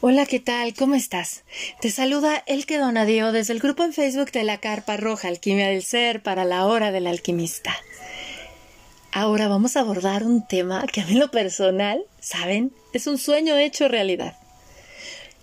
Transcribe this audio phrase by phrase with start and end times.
[0.00, 0.74] Hola, ¿qué tal?
[0.74, 1.42] ¿Cómo estás?
[1.80, 5.82] Te saluda Elke Donadío desde el grupo en Facebook de la Carpa Roja Alquimia del
[5.82, 7.76] Ser para la Hora del Alquimista.
[9.10, 12.70] Ahora vamos a abordar un tema que a mí lo personal, ¿saben?
[12.92, 14.36] Es un sueño hecho realidad.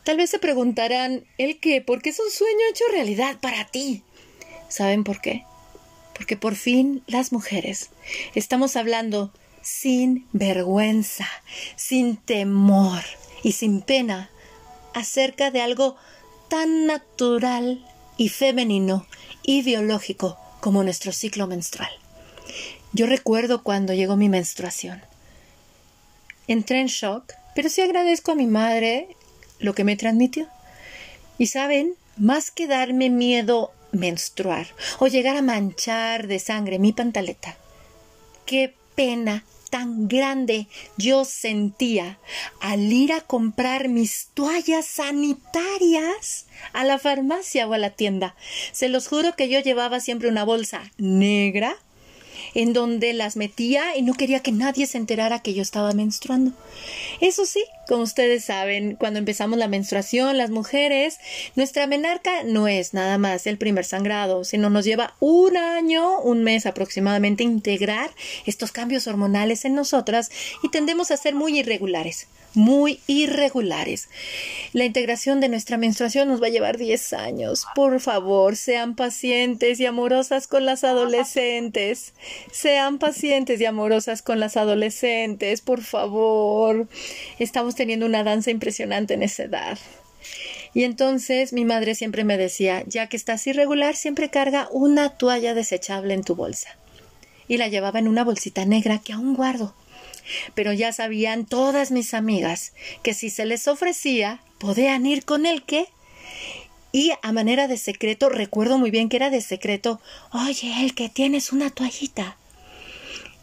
[0.06, 1.82] Tal vez se preguntarán, ¿el qué?
[1.82, 4.04] ¿Por qué es un sueño hecho realidad para ti?
[4.70, 5.44] ¿Saben por qué?
[6.14, 7.90] Porque por fin las mujeres
[8.36, 11.28] estamos hablando sin vergüenza,
[11.76, 13.04] sin temor
[13.44, 14.30] y sin pena
[14.96, 15.98] acerca de algo
[16.50, 17.86] tan natural
[18.18, 19.06] y femenino
[19.44, 21.92] y biológico como nuestro ciclo menstrual.
[22.94, 25.02] Yo recuerdo cuando llegó mi menstruación.
[26.48, 29.10] Entré en shock, pero sí agradezco a mi madre
[29.60, 30.48] lo que me transmitió.
[31.38, 34.68] Y saben, más que darme miedo menstruar
[35.00, 37.58] o llegar a manchar de sangre mi pantaleta,
[38.46, 42.20] qué pena tan grande yo sentía
[42.62, 48.36] al ir a comprar mis toallas sanitarias a la farmacia o a la tienda.
[48.72, 51.78] Se los juro que yo llevaba siempre una bolsa negra
[52.54, 56.54] en donde las metía y no quería que nadie se enterara que yo estaba menstruando.
[57.20, 61.18] Eso sí, como ustedes saben, cuando empezamos la menstruación, las mujeres,
[61.56, 66.44] nuestra menarca no es nada más el primer sangrado, sino nos lleva un año, un
[66.44, 68.10] mes aproximadamente, integrar
[68.46, 70.32] estos cambios hormonales en nosotras
[70.64, 74.10] y tendemos a ser muy irregulares muy irregulares.
[74.74, 77.66] La integración de nuestra menstruación nos va a llevar 10 años.
[77.76, 82.14] Por favor, sean pacientes y amorosas con las adolescentes.
[82.52, 86.88] Sean pacientes y amorosas con las adolescentes, por favor.
[87.40, 89.78] Estamos teniendo una danza impresionante en esa edad.
[90.74, 95.54] Y entonces mi madre siempre me decía, ya que estás irregular, siempre carga una toalla
[95.54, 96.76] desechable en tu bolsa.
[97.48, 99.76] Y la llevaba en una bolsita negra que aún guardo
[100.54, 105.64] pero ya sabían todas mis amigas que si se les ofrecía, podían ir con el
[105.64, 105.88] que
[106.92, 110.00] y a manera de secreto, recuerdo muy bien que era de secreto,
[110.32, 112.38] oye, el que tienes una toallita.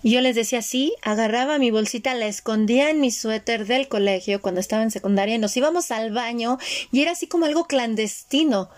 [0.03, 4.61] Yo les decía sí, agarraba mi bolsita, la escondía en mi suéter del colegio cuando
[4.61, 6.59] estaba en secundaria y nos íbamos al baño
[6.91, 8.69] y era así como algo clandestino.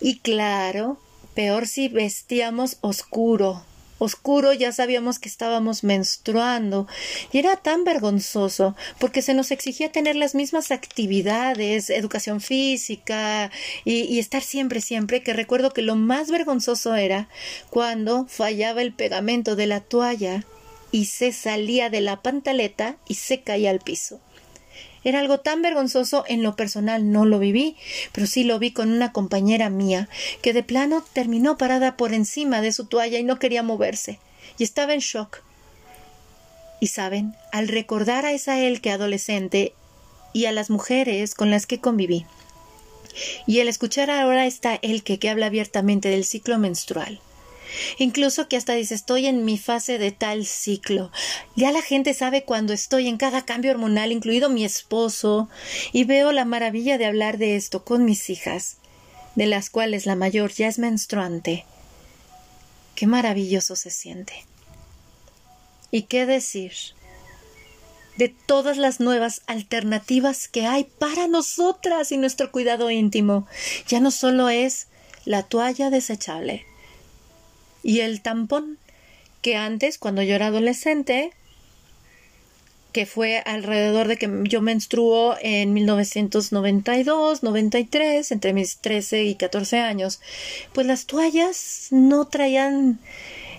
[0.00, 0.98] Y claro,
[1.34, 3.62] peor si vestíamos oscuro,
[3.98, 6.86] oscuro ya sabíamos que estábamos menstruando
[7.32, 13.50] y era tan vergonzoso porque se nos exigía tener las mismas actividades, educación física
[13.84, 17.28] y, y, estar siempre, siempre, que recuerdo que lo más vergonzoso era
[17.70, 20.44] cuando fallaba el pegamento de la toalla
[20.90, 24.20] y se salía de la pantaleta y se caía al piso.
[25.06, 27.76] Era algo tan vergonzoso, en lo personal no lo viví,
[28.10, 30.08] pero sí lo vi con una compañera mía,
[30.42, 34.18] que de plano terminó parada por encima de su toalla y no quería moverse,
[34.58, 35.42] y estaba en shock.
[36.80, 39.74] Y saben, al recordar a esa él que adolescente
[40.32, 42.26] y a las mujeres con las que conviví,
[43.46, 47.20] y al escuchar ahora esta Elke que habla abiertamente del ciclo menstrual,
[47.98, 51.10] Incluso que hasta dice estoy en mi fase de tal ciclo.
[51.54, 55.48] Ya la gente sabe cuando estoy en cada cambio hormonal, incluido mi esposo,
[55.92, 58.76] y veo la maravilla de hablar de esto con mis hijas,
[59.34, 61.64] de las cuales la mayor ya es menstruante.
[62.94, 64.44] Qué maravilloso se siente.
[65.90, 66.72] ¿Y qué decir?
[68.16, 73.46] de todas las nuevas alternativas que hay para nosotras y nuestro cuidado íntimo.
[73.88, 74.88] Ya no solo es
[75.24, 76.66] la toalla desechable,
[77.86, 78.78] y el tampón,
[79.42, 81.30] que antes, cuando yo era adolescente,
[82.90, 89.78] que fue alrededor de que yo menstruó en 1992, 93, entre mis 13 y 14
[89.78, 90.20] años,
[90.72, 92.98] pues las toallas no traían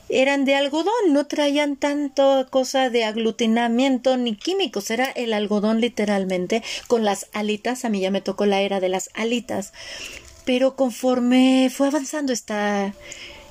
[0.09, 6.63] eran de algodón, no traían tanto cosa de aglutinamiento ni químicos, era el algodón literalmente
[6.87, 9.71] con las alitas, a mí ya me tocó la era de las alitas.
[10.43, 12.93] Pero conforme fue avanzando esta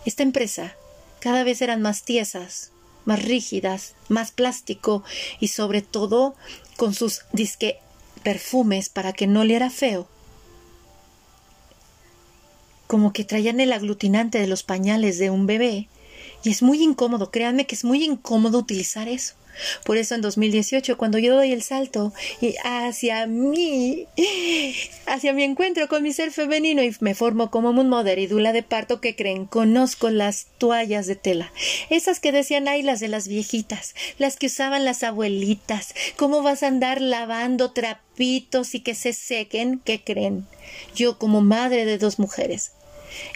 [0.06, 0.74] esta empresa
[1.20, 2.70] cada vez eran más tiesas,
[3.04, 5.02] más rígidas, más plástico
[5.40, 6.34] y sobre todo
[6.76, 7.80] con sus disque
[8.22, 10.08] perfumes para que no le era feo.
[12.86, 15.88] Como que traían el aglutinante de los pañales de un bebé.
[16.44, 19.34] Y es muy incómodo, créanme que es muy incómodo utilizar eso.
[19.84, 24.06] Por eso en 2018, cuando yo doy el salto y hacia mí,
[25.06, 28.52] hacia mi encuentro con mi ser femenino y me formo como un mother y dula
[28.52, 29.46] de parto, que creen?
[29.46, 31.52] Conozco las toallas de tela.
[31.90, 35.94] Esas que decían, ay, las de las viejitas, las que usaban las abuelitas.
[36.16, 39.80] ¿Cómo vas a andar lavando trapitos y que se sequen?
[39.84, 40.46] ¿Qué creen?
[40.94, 42.72] Yo como madre de dos mujeres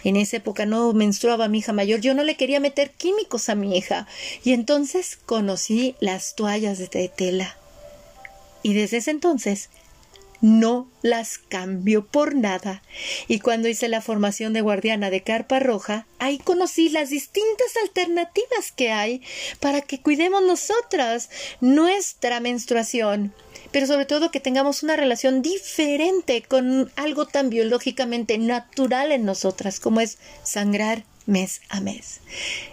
[0.03, 3.55] en esa época no menstruaba mi hija mayor, yo no le quería meter químicos a
[3.55, 4.07] mi hija.
[4.43, 7.57] Y entonces conocí las toallas de tela.
[8.63, 9.69] Y desde ese entonces
[10.41, 12.81] no las cambio por nada.
[13.27, 18.71] Y cuando hice la formación de guardiana de carpa roja, ahí conocí las distintas alternativas
[18.75, 19.21] que hay
[19.59, 21.29] para que cuidemos nosotras
[21.61, 23.33] nuestra menstruación
[23.71, 29.79] pero sobre todo que tengamos una relación diferente con algo tan biológicamente natural en nosotras
[29.79, 32.19] como es sangrar mes a mes.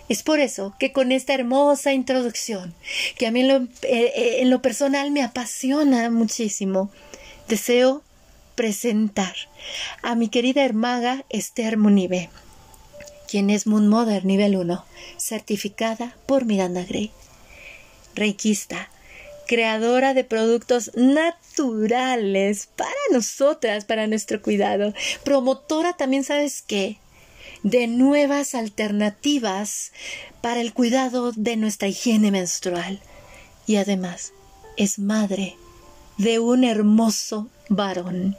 [0.09, 2.75] Es por eso que con esta hermosa introducción,
[3.17, 6.91] que a mí en lo, eh, eh, en lo personal me apasiona muchísimo,
[7.49, 8.03] deseo
[8.55, 9.35] presentar
[10.03, 12.29] a mi querida hermaga Esther Munibe,
[13.29, 14.85] quien es Moon Mother nivel 1,
[15.17, 17.11] certificada por Miranda Gray.
[18.15, 18.91] Reikista,
[19.47, 24.93] creadora de productos naturales para nosotras, para nuestro cuidado.
[25.25, 26.99] Promotora también, ¿sabes qué?
[27.63, 29.93] De nuevas alternativas
[30.43, 33.01] para el cuidado de nuestra higiene menstrual.
[33.67, 34.33] Y además,
[34.77, 35.57] es madre
[36.19, 38.37] de un hermoso varón.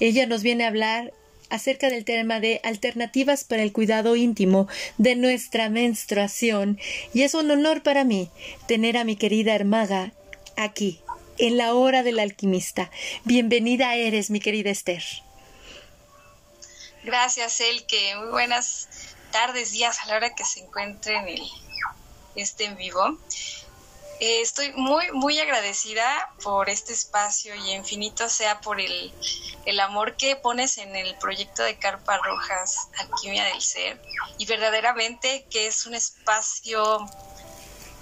[0.00, 1.12] Ella nos viene a hablar
[1.50, 4.68] acerca del tema de alternativas para el cuidado íntimo
[4.98, 6.80] de nuestra menstruación
[7.12, 8.30] y es un honor para mí
[8.66, 10.12] tener a mi querida Hermaga
[10.56, 11.00] aquí,
[11.38, 12.90] en la hora del alquimista.
[13.24, 15.02] Bienvenida eres, mi querida Esther.
[17.04, 18.16] Gracias, Elke.
[18.16, 18.88] Muy buenas
[19.30, 21.42] tardes, días a la hora que se encuentre en el,
[22.34, 23.18] este en vivo.
[24.26, 29.12] Eh, estoy muy, muy agradecida por este espacio y infinito sea por el,
[29.66, 34.00] el, amor que pones en el proyecto de Carpa Rojas, Alquimia del Ser,
[34.38, 37.06] y verdaderamente que es un espacio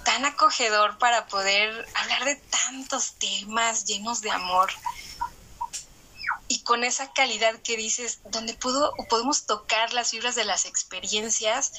[0.05, 4.71] tan acogedor para poder hablar de tantos temas llenos de amor.
[6.47, 11.73] Y con esa calidad que dices, donde puedo, podemos tocar las fibras de las experiencias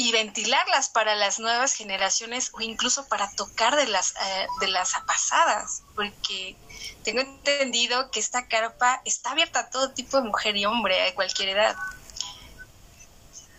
[0.00, 4.92] y ventilarlas para las nuevas generaciones o incluso para tocar de las eh, de las
[5.06, 6.56] pasadas porque
[7.04, 11.14] tengo entendido que esta carpa está abierta a todo tipo de mujer y hombre a
[11.14, 11.76] cualquier edad.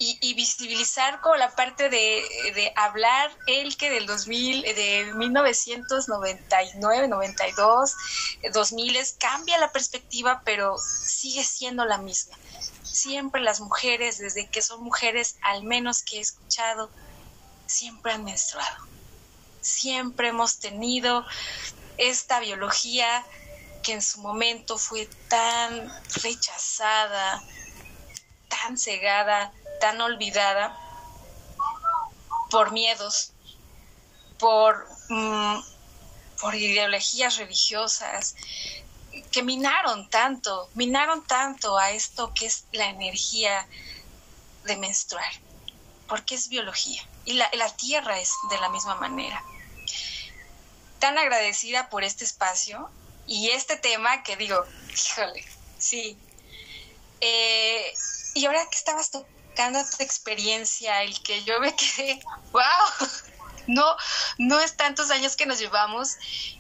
[0.04, 2.24] Y, visibilizar como la parte de,
[2.56, 7.96] de, hablar el que del 2000 de 1999 92
[8.52, 12.36] 2000 cambia la perspectiva pero sigue siendo la misma
[13.02, 16.92] siempre las mujeres, desde que son mujeres, al menos que he escuchado,
[17.66, 18.78] siempre han menstruado.
[19.62, 21.26] Siempre hemos tenido
[21.98, 23.26] esta biología
[23.84, 27.42] que en su momento fue tan rechazada,
[28.48, 30.78] tan cegada, tan olvidada
[32.52, 33.32] por miedos,
[34.38, 35.60] por, mm,
[36.40, 38.36] por ideologías religiosas,
[39.32, 43.68] que minaron tanto, minaron tanto a esto que es la energía
[44.66, 45.32] de menstruar,
[46.08, 49.44] porque es biología y la, tierra es de la misma manera.
[51.00, 52.90] Tan agradecida por este espacio
[53.28, 54.64] y este tema que digo,
[54.96, 55.46] híjole,
[55.78, 56.18] sí.
[57.22, 57.94] Eh,
[58.34, 62.22] y ahora que estabas tocando tu experiencia, el que yo me quedé,
[62.52, 63.10] wow,
[63.68, 63.96] no,
[64.38, 66.18] no es tantos años que nos llevamos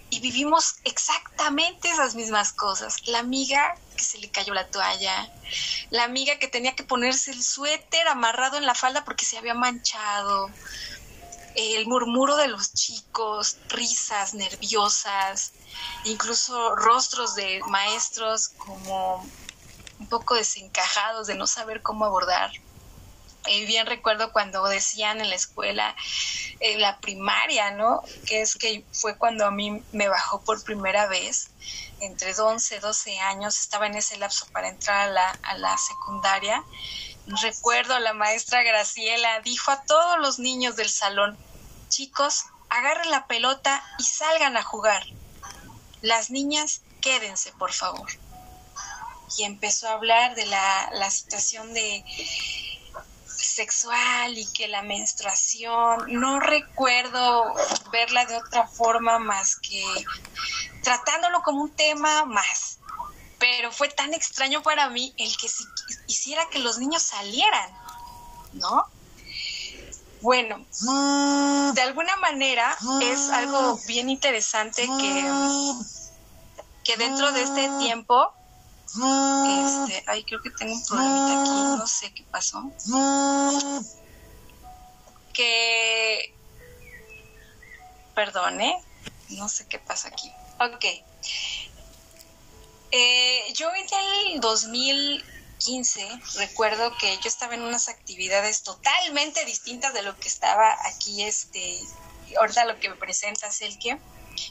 [0.09, 2.97] y vivimos exactamente esas mismas cosas.
[3.07, 5.29] La amiga que se le cayó la toalla,
[5.89, 9.53] la amiga que tenía que ponerse el suéter amarrado en la falda porque se había
[9.53, 10.49] manchado,
[11.55, 15.53] el murmuro de los chicos, risas nerviosas,
[16.05, 19.25] incluso rostros de maestros como
[19.99, 22.51] un poco desencajados de no saber cómo abordar
[23.47, 25.95] y bien recuerdo cuando decían en la escuela,
[26.59, 28.01] en la primaria, ¿no?
[28.25, 31.49] Que es que fue cuando a mí me bajó por primera vez,
[31.99, 36.63] entre 11, 12 años, estaba en ese lapso para entrar a la, a la secundaria.
[37.41, 41.37] Recuerdo a la maestra Graciela, dijo a todos los niños del salón,
[41.89, 45.03] chicos, agarren la pelota y salgan a jugar.
[46.01, 48.09] Las niñas, quédense, por favor.
[49.37, 52.03] Y empezó a hablar de la, la situación de
[53.51, 57.53] sexual y que la menstruación, no recuerdo
[57.91, 59.83] verla de otra forma más que
[60.83, 62.79] tratándolo como un tema más.
[63.39, 65.47] Pero fue tan extraño para mí el que
[66.07, 67.71] hiciera que los niños salieran,
[68.53, 68.85] ¿no?
[70.21, 70.63] Bueno,
[71.73, 75.73] de alguna manera es algo bien interesante que,
[76.83, 78.31] que dentro de este tiempo
[78.93, 82.71] este, ay, creo que tengo un problemita aquí, no sé qué pasó.
[85.33, 86.35] Que,
[88.13, 88.83] perdone,
[89.29, 90.29] no sé qué pasa aquí.
[90.59, 90.85] Ok.
[92.91, 100.01] Eh, yo en el 2015 recuerdo que yo estaba en unas actividades totalmente distintas de
[100.01, 101.79] lo que estaba aquí, este,
[102.37, 103.97] ahorita lo que me presenta es el que yo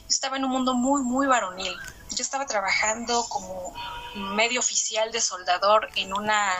[0.09, 1.77] estaba en un mundo muy, muy varonil
[2.11, 3.73] yo estaba trabajando como
[4.35, 6.53] medio oficial de soldador en una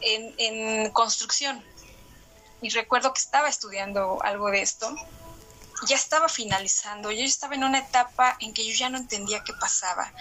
[0.00, 1.64] en, construcción
[2.60, 4.94] y recuerdo que estaba estudiando algo de esto
[5.86, 9.52] ya estaba finalizando, yo estaba en una etapa en que yo ya no entendía qué
[9.52, 10.12] pasaba.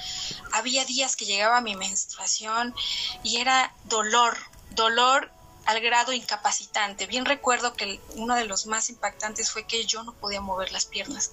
[0.54, 2.74] Había días que llegaba mi menstruación
[3.22, 4.36] y era dolor,
[4.72, 5.30] dolor
[5.66, 7.06] al grado incapacitante.
[7.06, 10.86] Bien recuerdo que uno de los más impactantes fue que yo no podía mover las
[10.86, 11.32] piernas.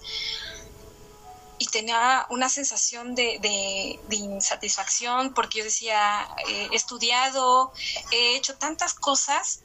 [1.59, 7.73] Y tenía una sensación de, insatisfacción porque yo decía, he estudiado,
[8.11, 9.61] he hecho tantas cosas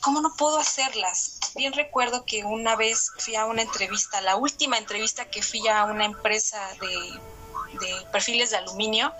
[0.00, 1.38] ¿cómo no puedo hacerlas?
[1.54, 5.84] Bien recuerdo que una vez fui a una entrevista, la última entrevista que fui a
[5.84, 9.12] una empresa de, perfiles de aluminio,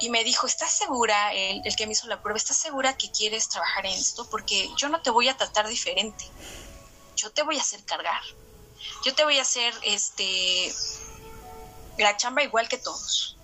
[0.00, 3.10] y me dijo, ¿estás segura, el, el, que me hizo la prueba, ¿estás segura que
[3.10, 4.28] quieres trabajar en esto?
[4.30, 6.24] Porque yo no te voy a tratar diferente,
[7.16, 8.22] yo te voy a hacer cargar,
[9.04, 10.72] yo te voy a hacer este
[11.98, 13.36] la chamba igual que todos.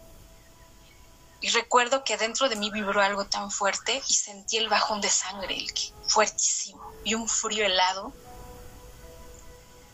[1.41, 5.11] Y recuerdo que dentro de mí vibró algo tan fuerte y sentí el bajón de
[5.11, 8.15] sangre, el que, fuertísimo, y un frío helado.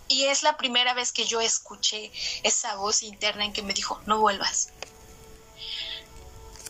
[0.07, 2.13] Y es la primera vez que yo escuché
[2.45, 4.69] esa voz interna en que me dijo, no vuelvas.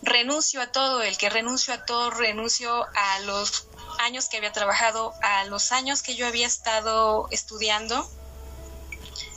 [0.02, 3.66] Renuncio a todo, el que renuncio a todo, renuncio a los
[3.98, 8.10] años que había trabajado, a los años que yo había estado estudiando.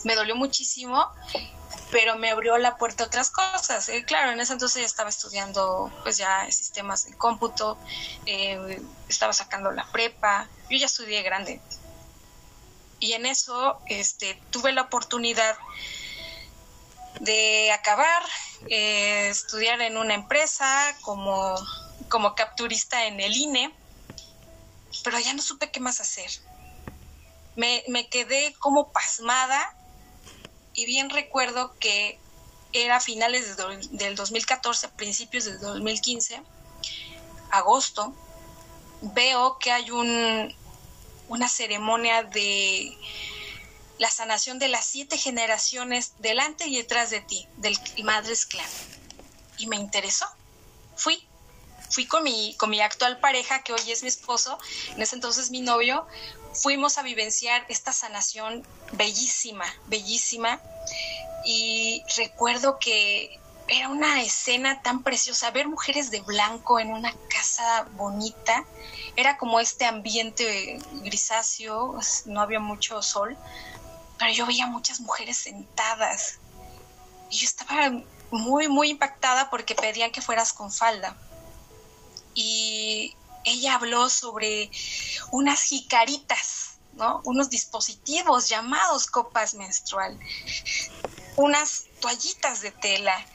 [0.03, 1.07] Me dolió muchísimo
[1.93, 3.88] pero me abrió la puerta a otras cosas.
[3.89, 7.77] Eh, claro, en ese entonces ya estaba estudiando pues ya sistemas de cómputo,
[8.25, 11.62] eh, estaba sacando la prepa, yo ya estudié grande.
[13.00, 15.55] Y en eso este, tuve la oportunidad
[17.19, 18.24] de acabar,
[18.69, 21.55] eh, estudiar en una empresa como,
[22.10, 23.72] como capturista en el INE,
[25.03, 26.31] pero ya no supe qué más hacer.
[27.55, 29.75] Me, me quedé como pasmada
[30.74, 32.20] y bien recuerdo que
[32.74, 33.56] era finales
[33.92, 36.42] del 2014, principios del 2015,
[37.51, 38.13] agosto,
[39.01, 40.53] veo que hay un,
[41.27, 42.98] una ceremonia de
[44.00, 48.65] la sanación de las siete generaciones delante y detrás de ti, del Madres Clan.
[49.58, 50.25] Y me interesó.
[50.96, 51.27] Fui.
[51.93, 54.57] Fui con mi, con mi actual pareja, que hoy es mi esposo,
[54.95, 56.07] en ese entonces mi novio,
[56.53, 60.59] fuimos a vivenciar esta sanación bellísima, bellísima.
[61.45, 67.88] Y recuerdo que era una escena tan preciosa, ver mujeres de blanco en una casa
[67.91, 68.65] bonita,
[69.15, 73.38] era como este ambiente grisáceo, no había mucho sol,
[74.17, 76.39] pero yo veía muchas mujeres sentadas
[77.29, 77.91] y yo estaba
[78.31, 81.15] muy, muy impactada porque pedían que fueras con falda.
[82.33, 84.71] Y ella habló sobre
[85.31, 87.21] unas jicaritas, ¿no?
[87.25, 90.17] Unos dispositivos llamados copas menstrual,
[91.35, 93.29] unas toallitas de tela.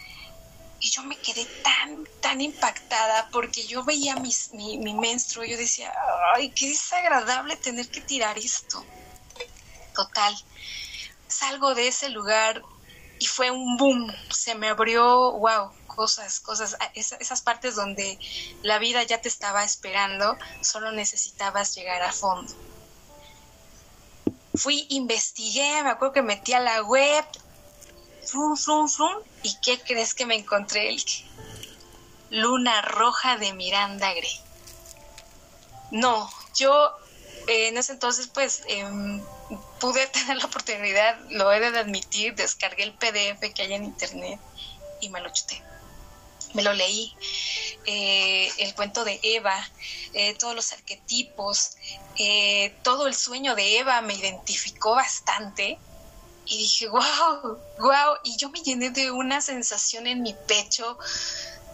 [0.81, 5.57] Y yo me quedé tan, tan impactada porque yo veía mi, mi menstruo y yo
[5.57, 5.93] decía,
[6.35, 8.87] ay, qué desagradable tener que tirar esto.
[9.93, 10.35] Total,
[11.29, 12.63] salgo de ese lugar
[13.19, 18.21] y fue un boom, se me abrió, wow, cosas, cosas, esas partes donde
[18.63, 22.55] la vida ya te estaba esperando, solo necesitabas llegar a fondo.
[24.55, 27.25] Fui, investigué, me acuerdo que metí a la web,
[28.25, 30.97] frum, frum, frum, ¿y qué crees que me encontré?
[32.31, 34.41] Luna Roja de Miranda Gray.
[35.91, 36.93] No, yo
[37.49, 39.21] en ese entonces pues em,
[39.81, 44.39] pude tener la oportunidad, lo he de admitir, descargué el PDF que hay en internet
[45.01, 45.61] y me lo chuté
[46.55, 47.15] me lo leí,
[47.87, 49.57] eh, el cuento de Eva,
[50.13, 51.73] eh, todos los arquetipos,
[52.17, 55.79] eh, todo el sueño de Eva me identificó bastante
[56.47, 60.99] y dije, wow, wow, y yo me llené de una sensación en mi pecho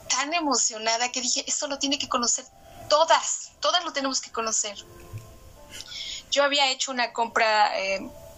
[0.08, 2.44] tan emocionada que dije, esto lo tiene que conocer
[2.88, 4.76] todas, todas lo tenemos que conocer.
[6.30, 7.70] Yo había hecho una compra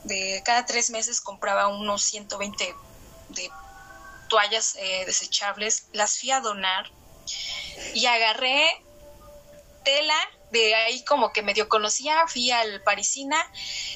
[0.04, 2.74] de cada tres meses compraba unos 120
[3.30, 3.50] de
[4.28, 6.90] toallas eh, desechables, las fui a donar
[7.95, 8.85] y agarré
[9.85, 10.16] tela
[10.50, 13.37] de ahí como que medio conocía, fui al Parisina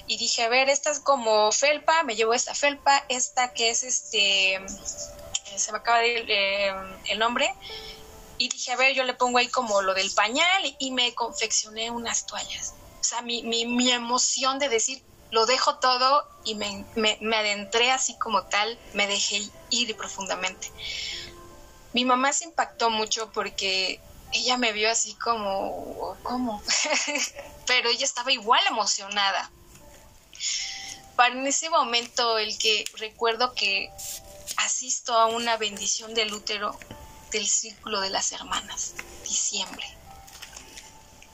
[0.06, 3.82] y dije, a ver, esta es como felpa, me llevo esta felpa, esta que es
[3.82, 4.66] este, eh,
[5.56, 6.72] se me acaba de ir eh,
[7.08, 7.54] el nombre,
[8.38, 11.90] y dije, a ver, yo le pongo ahí como lo del pañal y me confeccioné
[11.90, 12.74] unas toallas.
[12.98, 17.92] O sea, mi, mi, mi emoción de decir, lo dejo todo y me, me, adentré
[17.92, 20.70] así como tal, me dejé ir profundamente.
[21.92, 24.00] Mi mamá se impactó mucho porque
[24.32, 26.62] ella me vio así como, ¿cómo?
[27.66, 29.50] Pero ella estaba igual emocionada.
[31.16, 33.90] Para en ese momento el que recuerdo que
[34.56, 36.78] asisto a una bendición del útero
[37.30, 39.86] del Círculo de las Hermanas, diciembre.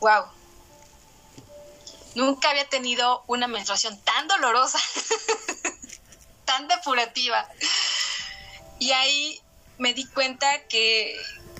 [0.01, 0.36] ¡Wow!
[2.17, 4.79] Nunca había tenido una menstruación tan dolorosa,
[6.47, 7.47] tan depurativa.
[8.81, 9.39] Y ahí
[9.77, 11.15] me di cuenta que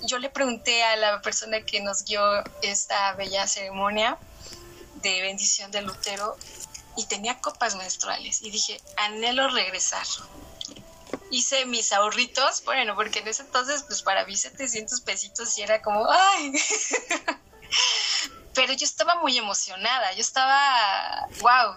[0.07, 2.23] yo le pregunté a la persona que nos guió
[2.63, 4.17] esta bella ceremonia
[4.95, 6.35] de bendición del útero
[6.97, 10.07] y tenía copas menstruales y dije, anhelo regresar.
[11.29, 15.83] Hice mis ahorritos, bueno, porque en ese entonces, pues para mí 700 pesitos y era
[15.83, 16.51] como, ¡ay!
[18.57, 21.75] Pero yo estaba muy emocionada, yo estaba, wow.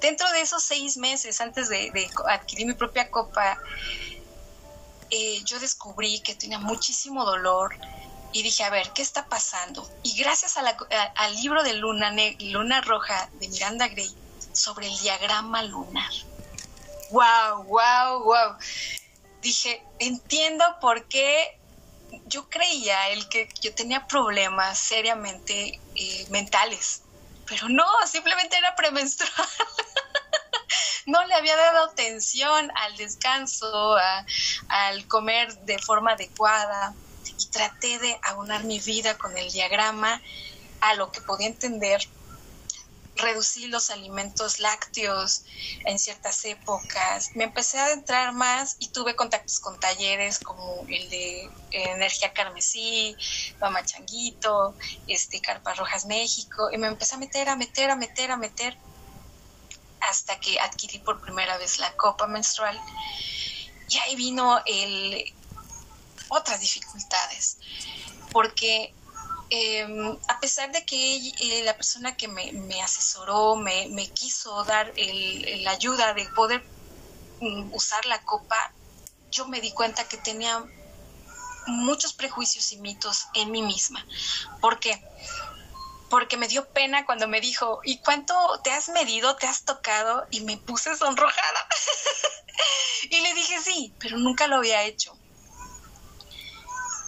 [0.00, 3.58] Dentro de esos seis meses antes de, adquirir mi propia copa,
[5.10, 7.74] eh, yo descubrí que tenía muchísimo dolor,
[8.32, 9.90] y dije, a ver, ¿qué está pasando?
[10.04, 14.14] Y gracias al libro de Luna, Luna Roja de Miranda Gray
[14.52, 16.12] sobre el diagrama lunar.
[17.10, 18.56] ¡Wow, wow, wow!
[19.40, 21.58] Dije, entiendo por qué
[22.26, 27.02] yo creía el que yo tenía problemas seriamente eh, mentales,
[27.46, 29.32] pero no, simplemente era premenstrual.
[31.06, 33.96] no le había dado atención al descanso,
[34.68, 36.94] al comer de forma adecuada
[37.38, 40.20] y traté de aunar mi vida con el diagrama
[40.80, 42.00] a lo que podía entender
[43.22, 45.44] reducí los alimentos lácteos
[45.86, 47.30] en ciertas épocas.
[47.34, 53.16] Me empecé a adentrar más y tuve contactos con talleres como el de Energía Carmesí,
[53.60, 54.74] Mama Changuito,
[55.06, 58.76] este, Carpas Rojas México, y me empecé a meter, a meter, a meter, a meter,
[60.00, 62.78] hasta que adquirí por primera vez la copa menstrual.
[63.88, 65.32] Y ahí vino el,
[66.28, 67.58] otras dificultades,
[68.32, 68.94] porque
[69.54, 75.72] em, a pesar de que eh, la persona que me, asesoró me, quiso dar la
[75.72, 76.64] ayuda de poder
[77.40, 78.56] mm, usar la copa,
[79.30, 80.64] yo me di cuenta que tenía
[81.66, 84.06] muchos prejuicios y mitos en mí misma.
[84.62, 85.04] ¿Por qué?
[86.08, 88.34] Porque me dio pena cuando me dijo, ¿y cuánto
[88.64, 90.26] te has medido, te has tocado?
[90.30, 91.66] Y me puse sonrojada.
[93.10, 95.21] y le dije, sí, pero nunca lo había hecho.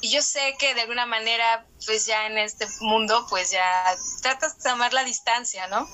[0.04, 4.58] Y yo sé que de alguna manera, pues ya en este mundo, pues ya tratas
[4.58, 5.88] de tomar la distancia, ¿no?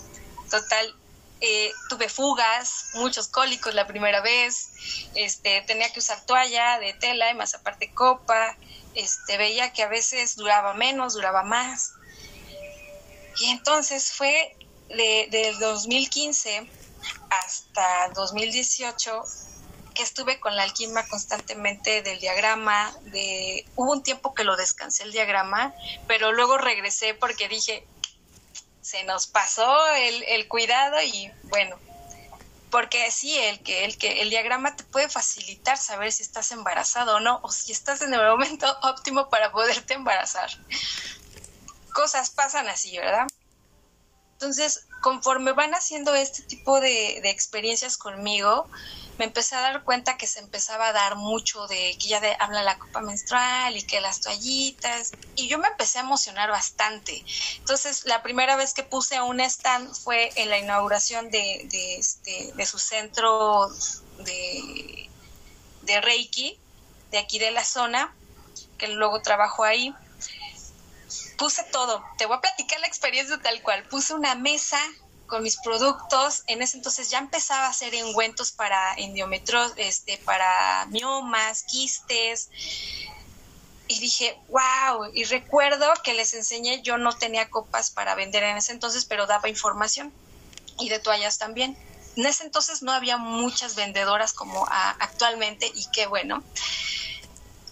[0.51, 0.97] Total,
[1.41, 4.73] eh, tuve fugas, muchos cólicos la primera vez,
[5.15, 8.57] este, tenía que usar toalla de tela y más aparte copa,
[8.97, 11.93] este, veía que a veces duraba menos, duraba más.
[13.39, 14.57] Y entonces fue
[14.89, 16.69] de, del 2015
[17.31, 19.23] hasta 2018
[20.03, 25.13] estuve con la alquima constantemente del diagrama, de hubo un tiempo que lo descansé el
[25.13, 25.75] diagrama,
[26.07, 27.87] pero luego regresé porque dije,
[28.83, 31.77] se nos pasó el, el cuidado y bueno,
[32.71, 37.17] porque sí, el que, el que el diagrama te puede facilitar saber si estás embarazado
[37.17, 40.51] o no, o si estás en el momento óptimo para poderte embarazar.
[41.93, 43.27] Cosas pasan así, ¿verdad?
[44.35, 48.71] Entonces, conforme van haciendo este tipo de, de experiencias conmigo,
[49.21, 52.63] me empecé a dar cuenta que se empezaba a dar mucho de que ya habla
[52.63, 57.23] la copa menstrual y que las toallitas y yo me empecé a emocionar bastante.
[57.59, 62.51] Entonces la primera vez que puse un stand fue en la inauguración de, de, este,
[62.55, 63.69] de su centro
[64.21, 65.11] de,
[65.83, 66.59] de Reiki,
[67.11, 68.17] de aquí de la zona,
[68.79, 69.95] que luego trabajo ahí
[71.37, 72.03] puse todo.
[72.17, 73.87] Te voy a platicar la experiencia tal cual.
[73.89, 74.81] Puse una mesa
[75.31, 76.43] con mis productos.
[76.47, 82.51] En ese entonces ya empezaba a hacer engüentos para endometros, este, para miomas, quistes.
[83.89, 88.57] Y dije, wow, y recuerdo que les enseñé, yo no tenía copas para vender en
[88.57, 90.13] ese entonces, pero daba información
[90.79, 91.77] y de toallas también.
[92.17, 96.43] En ese entonces no había muchas vendedoras como actualmente y qué bueno.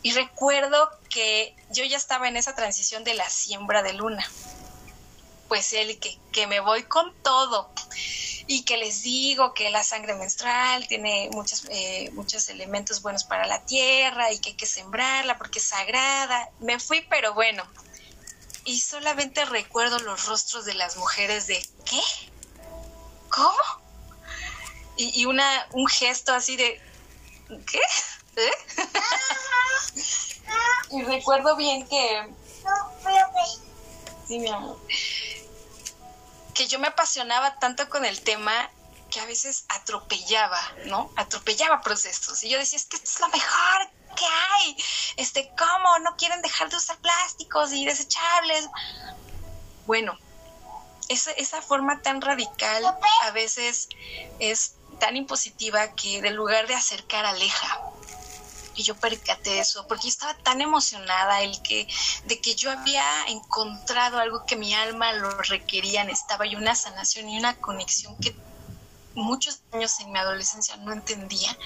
[0.03, 4.25] Y recuerdo que yo ya estaba en esa transición de la siembra de luna
[5.48, 7.70] pues el que, que me voy con todo
[8.46, 13.46] y que les digo que la sangre menstrual tiene muchos, eh, muchos elementos buenos para
[13.46, 16.48] la tierra y que hay que sembrarla porque es sagrada.
[16.58, 17.62] Me fui, pero bueno.
[18.64, 22.00] Y solamente recuerdo los rostros de las mujeres de ¿qué?
[23.28, 23.52] ¿Cómo?
[24.96, 26.80] Y, y una, un gesto así de
[27.70, 27.80] ¿qué?
[28.37, 28.50] ¿Eh?
[30.92, 32.28] y recuerdo bien que...
[34.26, 34.78] Sí, mi amor
[36.59, 38.68] que yo me apasionaba tanto con el tema
[39.12, 41.09] que a veces atropellaba, ¿no?
[41.14, 42.42] Atropellaba procesos.
[42.42, 44.77] Y yo decía, es que esto es lo mejor que hay.
[45.16, 46.01] Este, ¿cómo?
[46.01, 48.66] No quieren dejar de usar plásticos y desechables.
[49.87, 50.18] Bueno,
[51.09, 52.85] esa, forma tan radical
[53.23, 53.88] a veces
[54.40, 57.81] es tan impositiva que del lugar de acercar aleja.
[58.79, 61.88] Y yo percaté eso, porque yo estaba tan emocionada el que,
[62.27, 67.29] de que yo había encontrado algo que mi alma lo requería, necesitaba y una sanación
[67.29, 68.37] y una conexión que
[69.14, 71.59] muchos años en mi adolescencia no entendía.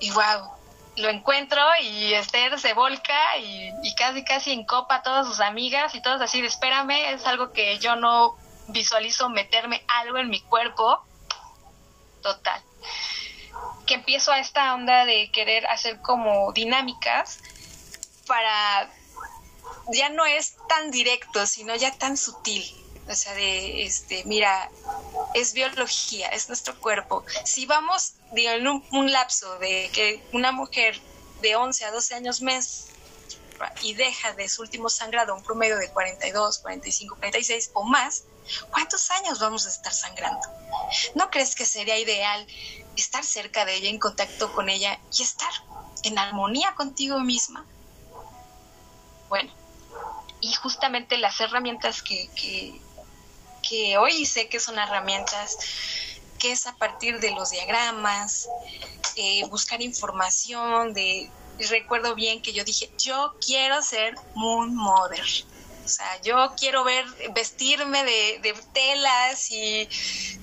[0.00, 0.50] Y wow,
[0.96, 5.40] lo encuentro y Esther se volca y, y, casi casi en copa a todas sus
[5.40, 10.30] amigas y todas así de espérame, es algo que yo no visualizo meterme algo en
[10.30, 11.04] mi cuerpo.
[12.22, 12.62] Total.
[13.86, 17.40] Que empiezo a esta onda de querer hacer como dinámicas
[18.26, 18.90] para
[19.92, 22.64] ya no es tan directo, sino ya tan sutil.
[23.08, 24.70] O sea, de este, mira,
[25.34, 27.24] es biología, es nuestro cuerpo.
[27.44, 30.98] Si vamos digo, en un, lapso de que una mujer
[31.40, 32.88] de 11 a 12 años mes
[33.82, 38.24] y deja de su último sangrado un promedio de 42, 45, 46 o más,
[38.70, 40.46] ¿cuántos años vamos a estar sangrando?
[41.14, 42.46] ¿No crees que sería ideal
[42.96, 45.52] estar cerca de ella, en contacto con ella y estar
[46.02, 47.64] en armonía contigo misma?
[49.28, 49.52] Bueno,
[50.40, 52.28] y justamente las herramientas que,
[53.62, 55.56] que, hoy sé que son herramientas
[56.38, 58.48] que es a partir de los diagramas,
[59.16, 61.30] eh, buscar información de
[61.70, 65.24] recuerdo bien que yo dije, yo quiero ser Moon Mother.
[65.84, 69.88] O sea, yo quiero ver, vestirme de, telas y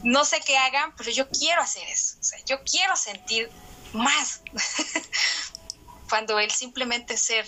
[0.03, 2.17] no sé qué hagan, pero yo quiero hacer eso.
[2.19, 3.51] O sea, yo quiero sentir
[3.93, 4.41] más
[6.09, 7.47] cuando el simplemente ser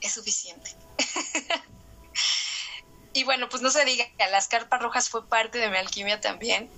[0.00, 0.70] es suficiente.
[3.12, 6.20] y bueno, pues no se diga que las carpas rojas fue parte de mi alquimia
[6.20, 6.70] también.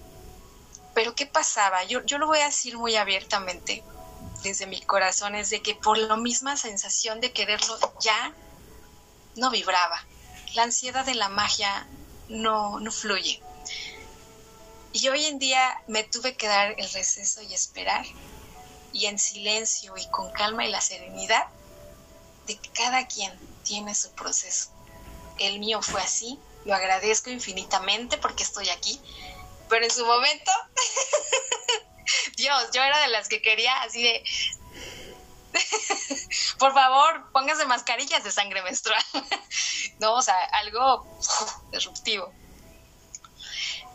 [0.94, 1.84] Pero ¿qué pasaba?
[1.84, 3.84] Yo, yo lo voy a decir muy abiertamente
[4.42, 8.32] desde mi corazón, es de que por la misma sensación de quererlo ya,
[9.36, 10.02] no vibraba
[10.54, 11.86] la ansiedad de la magia
[12.28, 13.42] no, no fluye.
[14.92, 18.04] Y hoy en día me tuve que dar el receso y esperar,
[18.92, 21.46] y en silencio y con calma y la serenidad
[22.46, 23.32] de que cada quien
[23.62, 24.70] tiene su proceso.
[25.38, 29.00] El mío fue así, lo agradezco infinitamente porque estoy aquí,
[29.68, 30.50] pero en su momento,
[32.36, 34.24] Dios, yo era de las que quería así de,
[36.58, 39.02] por favor, póngase mascarillas de sangre menstrual.
[40.00, 41.06] no, o sea, algo
[41.72, 42.32] disruptivo.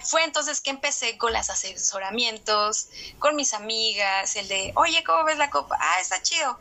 [0.02, 5.38] Fue entonces que empecé con los asesoramientos, con mis amigas, el de, oye, ¿cómo ves
[5.38, 5.78] la copa?
[5.80, 6.60] Ah, está chido.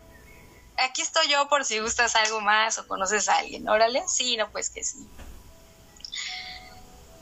[0.78, 3.68] Aquí estoy yo por si gustas algo más o conoces a alguien.
[3.68, 5.06] Órale, sí, no, pues que sí.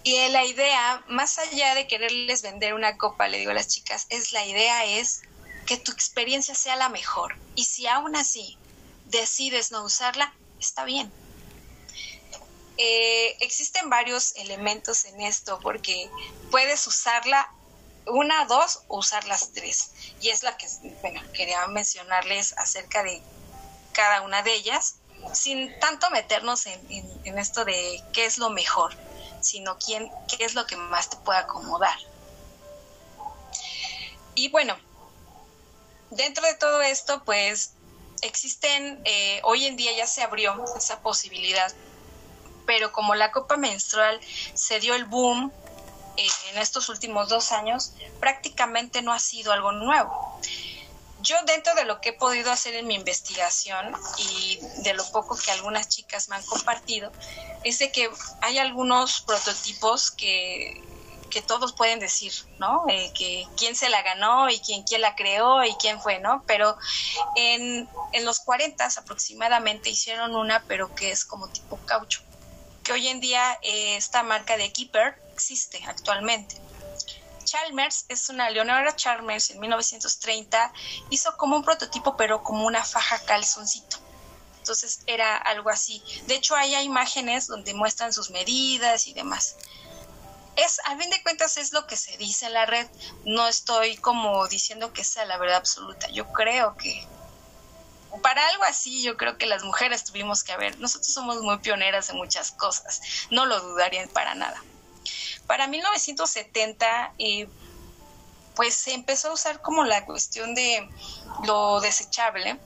[0.04, 4.06] Y la idea, más allá de quererles vender una copa, le digo a las chicas,
[4.08, 5.22] es la idea es
[5.66, 7.36] que tu experiencia sea la mejor.
[7.54, 8.58] Y si aún así
[9.06, 11.12] decides no usarla, está bien.
[12.78, 16.10] Eh, existen varios elementos en esto porque
[16.50, 17.52] puedes usarla
[18.06, 19.92] una, dos o usar las tres.
[20.20, 20.66] Y es la que,
[21.00, 23.22] bueno, quería mencionarles acerca de
[23.92, 24.96] cada una de ellas,
[25.32, 28.96] sin tanto meternos en, en esto de qué es lo mejor,
[29.40, 31.96] sino quién, qué es lo que más te puede acomodar.
[34.34, 34.76] Y bueno,
[36.12, 37.74] dentro de todo esto, pues
[38.22, 41.72] existen, eh, hoy en día ya se abrió esa posibilidad,
[42.66, 44.20] pero como la copa menstrual
[44.54, 45.52] se dio el boom
[46.16, 50.38] eh, en estos últimos dos años, prácticamente no ha sido algo nuevo.
[51.20, 55.36] Yo dentro de lo que he podido hacer en mi investigación y de lo poco
[55.36, 57.12] que algunas chicas me han compartido,
[57.62, 60.82] es de que hay algunos prototipos que
[61.32, 62.84] que todos pueden decir, ¿no?
[62.88, 66.44] Eh, que quién se la ganó y quién, quién la creó y quién fue, ¿no?
[66.46, 66.76] Pero
[67.36, 72.20] en, en los 40 aproximadamente hicieron una, pero que es como tipo caucho,
[72.84, 76.60] que hoy en día eh, esta marca de Keeper existe actualmente.
[77.44, 80.72] Chalmers es una Leonora Chalmers en 1930
[81.10, 83.98] hizo como un prototipo pero como una faja calzoncito
[84.58, 89.56] entonces era algo así de hecho hay imágenes donde muestran sus medidas y demás
[90.56, 92.86] es, a fin de cuentas, es lo que se dice en la red.
[93.24, 96.08] No estoy como diciendo que sea la verdad absoluta.
[96.08, 97.06] Yo creo que
[98.20, 100.78] para algo así, yo creo que las mujeres tuvimos que haber.
[100.78, 103.00] Nosotros somos muy pioneras en muchas cosas.
[103.30, 104.62] No lo dudarían para nada.
[105.46, 107.48] Para 1970, eh,
[108.54, 110.88] pues se empezó a usar como la cuestión de
[111.44, 112.58] lo desechable.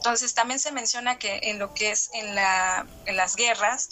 [0.00, 3.90] Entonces también se menciona que en lo que es en, la, las guerras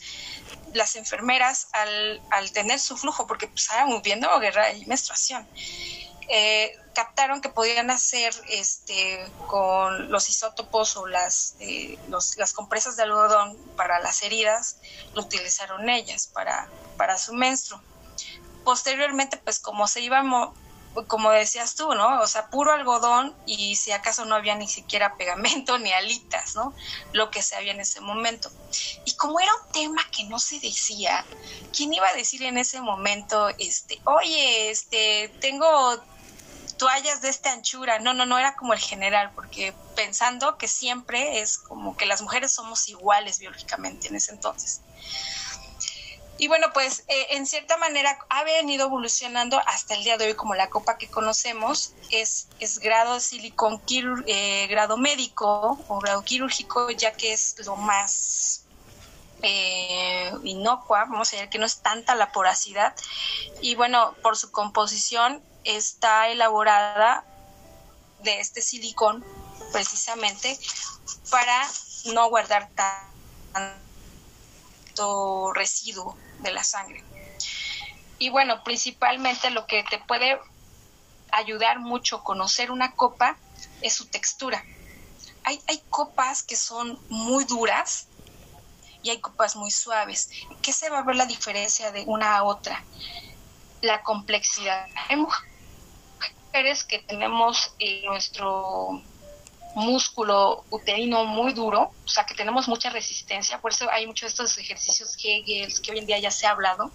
[0.72, 3.68] las enfermeras al, tener su flujo, porque pues,
[4.02, 5.46] viendo guerra y menstruación,
[6.30, 11.98] eh, captaron que podían hacer este, con los isótopos o las, eh,
[12.38, 14.78] las compresas de algodón para las heridas,
[15.12, 17.82] lo utilizaron ellas para, para su menstruo.
[18.64, 20.22] Posteriormente, pues como se iba
[21.06, 22.20] como decías tú, ¿no?
[22.20, 26.74] O sea, puro algodón y si acaso no había ni siquiera pegamento ni alitas, ¿no?
[27.12, 28.50] Lo que se había en ese momento.
[29.04, 31.26] Y como era un tema que no se decía,
[31.72, 36.04] ¿quién iba a decir en ese momento, este, oye, este, tengo
[36.76, 37.98] toallas de esta anchura?
[37.98, 42.22] No, no, no era como el general, porque pensando que siempre es como que las
[42.22, 44.82] mujeres somos iguales biológicamente en ese entonces.
[46.38, 50.34] Y bueno, pues eh, en cierta manera ha venido evolucionando hasta el día de hoy
[50.34, 52.46] como la copa que conocemos es,
[52.78, 53.82] grado silicón,
[54.26, 58.62] eh, grado médico o grado quirúrgico, ya que es lo más
[59.42, 62.94] eh, inocua, vamos a decir que no es tanta la porosidad.
[63.60, 67.24] Y bueno, por su composición está elaborada
[68.22, 69.24] de este silicón
[69.72, 70.56] precisamente
[71.30, 71.66] para
[72.14, 73.82] no guardar tanto
[75.52, 77.04] residuo de la sangre.
[78.18, 80.38] Y bueno, principalmente lo que te puede
[81.30, 83.36] ayudar mucho conocer una copa
[83.80, 84.64] es su textura.
[85.44, 88.08] Hay, hay copas que son muy duras
[89.02, 90.30] y hay copas muy suaves.
[90.62, 92.82] ¿Qué se va a ver la diferencia de una a otra?
[93.80, 94.88] La complejidad.
[95.08, 99.02] Hay mujeres que tenemos eh, nuestro
[99.74, 104.28] músculo uterino muy duro, o sea que tenemos mucha resistencia, por eso hay muchos de
[104.28, 106.92] estos ejercicios que hoy en día ya se ha hablado,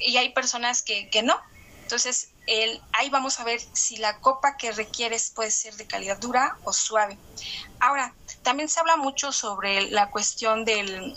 [0.00, 1.38] y hay personas que, que no.
[1.82, 6.18] Entonces, el, ahí vamos a ver si la copa que requieres puede ser de calidad
[6.20, 7.18] dura o suave.
[7.80, 11.14] Ahora, también se habla mucho sobre la cuestión de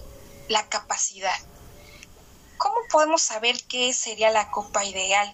[0.49, 1.35] la capacidad.
[2.57, 5.33] ¿Cómo podemos saber qué sería la copa ideal?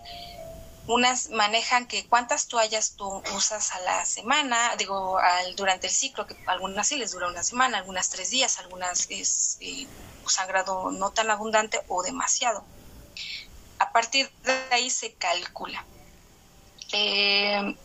[0.89, 6.25] Unas manejan que cuántas toallas tú usas a la semana, digo, al, durante el ciclo,
[6.25, 9.86] que algunas sí les dura una semana, algunas tres días, algunas es eh,
[10.25, 12.65] sangrado no tan abundante o demasiado.
[13.78, 15.86] A partir de ahí se calcula.
[16.91, 17.75] Eh,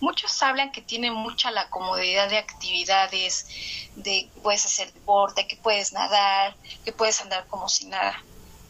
[0.00, 3.44] muchos hablan que tiene mucha la comodidad de actividades,
[3.96, 8.18] de puedes hacer deporte, que puedes nadar, que puedes andar como si nada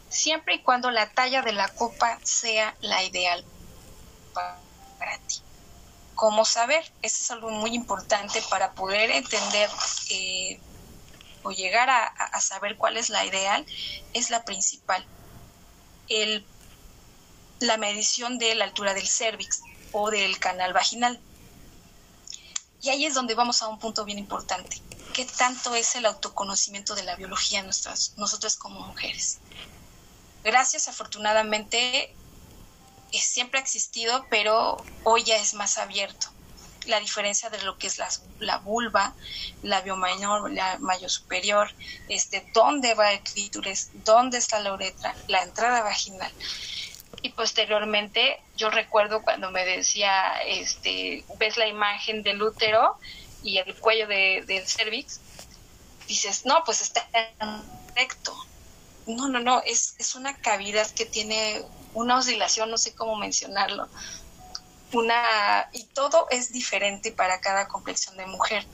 [0.09, 3.45] siempre y cuando la talla de la copa sea la ideal
[4.31, 5.41] para ti.
[6.15, 6.83] ¿Cómo saber?
[7.01, 9.69] Eso es algo muy importante para poder entender
[10.11, 10.59] eh,
[11.43, 13.65] o llegar a, saber cuál es la ideal,
[14.13, 15.03] es la principal.
[17.59, 21.19] La medición de la altura del cervix o del canal vaginal.
[22.81, 24.81] Y ahí es donde vamos a un punto bien importante.
[25.13, 29.39] ¿Qué tanto es el autoconocimiento de la biología nuestras, nosotras como mujeres?
[30.43, 32.15] Gracias, afortunadamente,
[33.19, 36.27] siempre ha existido, pero hoy ya es más abierto.
[36.85, 39.13] La diferencia de lo que es la, la vulva,
[39.61, 41.71] la mayor, la mayor superior,
[42.09, 46.31] este, dónde va el clítoris, dónde está la uretra, la entrada vaginal.
[47.21, 52.97] Y posteriormente, yo recuerdo cuando me decía, este, ves la imagen del útero
[53.43, 55.19] y el cuello de, del cervix,
[56.07, 57.07] dices, no, pues está
[57.95, 58.35] recto.
[59.05, 63.87] No, no, no, es, es una cavidad que tiene una oscilación, no sé cómo mencionarlo.
[64.93, 68.65] Una, y todo es diferente para cada complexión de mujer.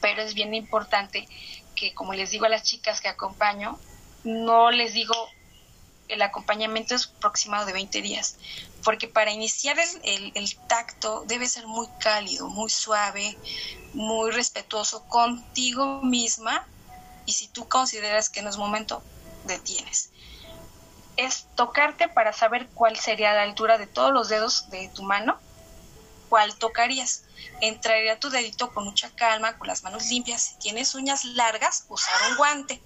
[0.00, 1.28] Pero es bien importante
[1.74, 3.78] que, como les digo a las chicas que acompaño,
[4.24, 5.14] no les digo
[6.08, 8.36] el acompañamiento es aproximado de 20 días,
[8.82, 13.38] porque para iniciar el, el, tacto debe ser muy cálido, muy suave,
[13.94, 16.66] muy respetuoso contigo misma
[17.26, 19.04] y si tú consideras que no es momento,
[19.44, 20.09] detienes
[21.20, 25.38] es tocarte para saber cuál sería la altura de todos los dedos de tu mano,
[26.28, 27.24] cuál tocarías.
[27.60, 30.42] Entraría tu dedito con mucha calma, con las manos limpias.
[30.42, 32.82] Si tienes uñas largas, usar un guante.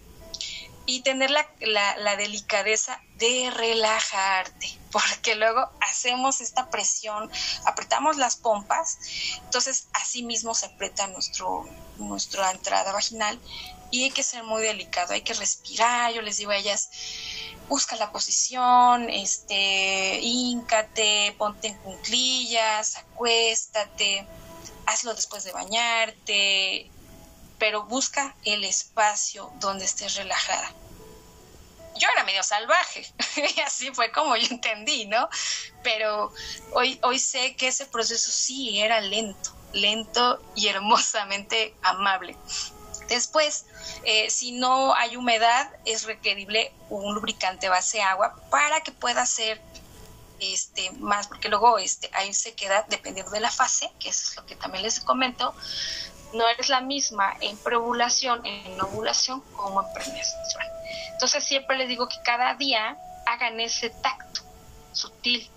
[0.86, 7.30] Y tener la, la, delicadeza de relajarte, porque luego hacemos esta presión,
[7.64, 8.98] apretamos las pompas,
[9.44, 11.66] entonces así mismo se aprieta nuestro,
[11.96, 13.40] nuestra entrada vaginal
[13.94, 16.90] y hay que ser muy delicado, hay que respirar, yo les digo a ellas,
[17.68, 24.26] busca la posición, este, híncate, ponte en cunclillas, acuéstate,
[24.87, 26.90] hazlo después de bañarte,
[27.61, 30.72] pero busca el espacio donde estés relajada.
[31.96, 33.07] Yo era medio salvaje,
[33.57, 35.28] y así fue como yo entendí, ¿no?
[35.85, 36.33] Pero
[36.72, 42.37] hoy, hoy sé que ese proceso sí era lento, lento y hermosamente amable.
[43.08, 43.66] Después,
[44.04, 49.60] eh, si no hay humedad, es requerible un lubricante base agua para que pueda ser
[50.40, 54.46] este, más, porque luego este, hay sequedad dependiendo de la fase, que eso es lo
[54.46, 55.54] que también les comento,
[56.32, 60.68] no es la misma en preovulación, en ovulación, como en premenstrual.
[61.12, 64.42] Entonces siempre les digo que cada día hagan ese tacto
[64.92, 65.48] sutil.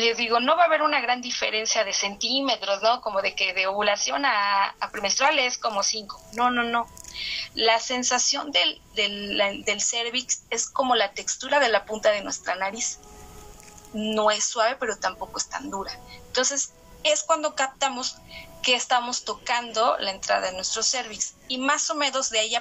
[0.00, 3.00] Les digo, no va a haber una gran diferencia de centímetros, ¿no?
[3.00, 4.90] Como de que de ovulación a, a
[5.38, 6.20] es como 5.
[6.32, 6.88] No, no, no.
[7.54, 12.56] La sensación del, del, del cervix es como la textura de la punta de nuestra
[12.56, 12.98] nariz.
[13.92, 15.96] No es suave, pero tampoco es tan dura.
[16.26, 16.72] Entonces,
[17.04, 18.16] es cuando captamos
[18.62, 22.56] que estamos tocando la entrada de nuestro cervix y más o menos de ahí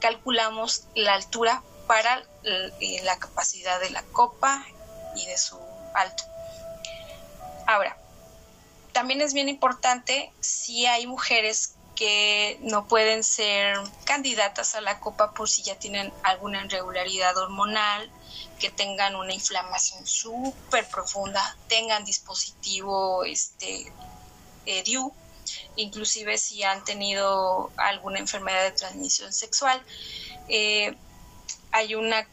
[0.00, 4.66] calculamos la altura para eh, la capacidad de la copa
[5.14, 5.56] y de su
[5.94, 6.33] alto.
[7.66, 7.96] Ahora,
[8.92, 15.32] también es bien importante si hay mujeres que no pueden ser candidatas a la copa
[15.32, 18.10] por si ya tienen alguna irregularidad hormonal,
[18.58, 23.92] que tengan una inflamación súper profunda, tengan dispositivo este,
[24.66, 25.12] eh, DIU,
[25.76, 29.82] inclusive si han tenido alguna enfermedad de transmisión sexual.
[30.48, 30.96] Eh,
[31.72, 32.28] hay una,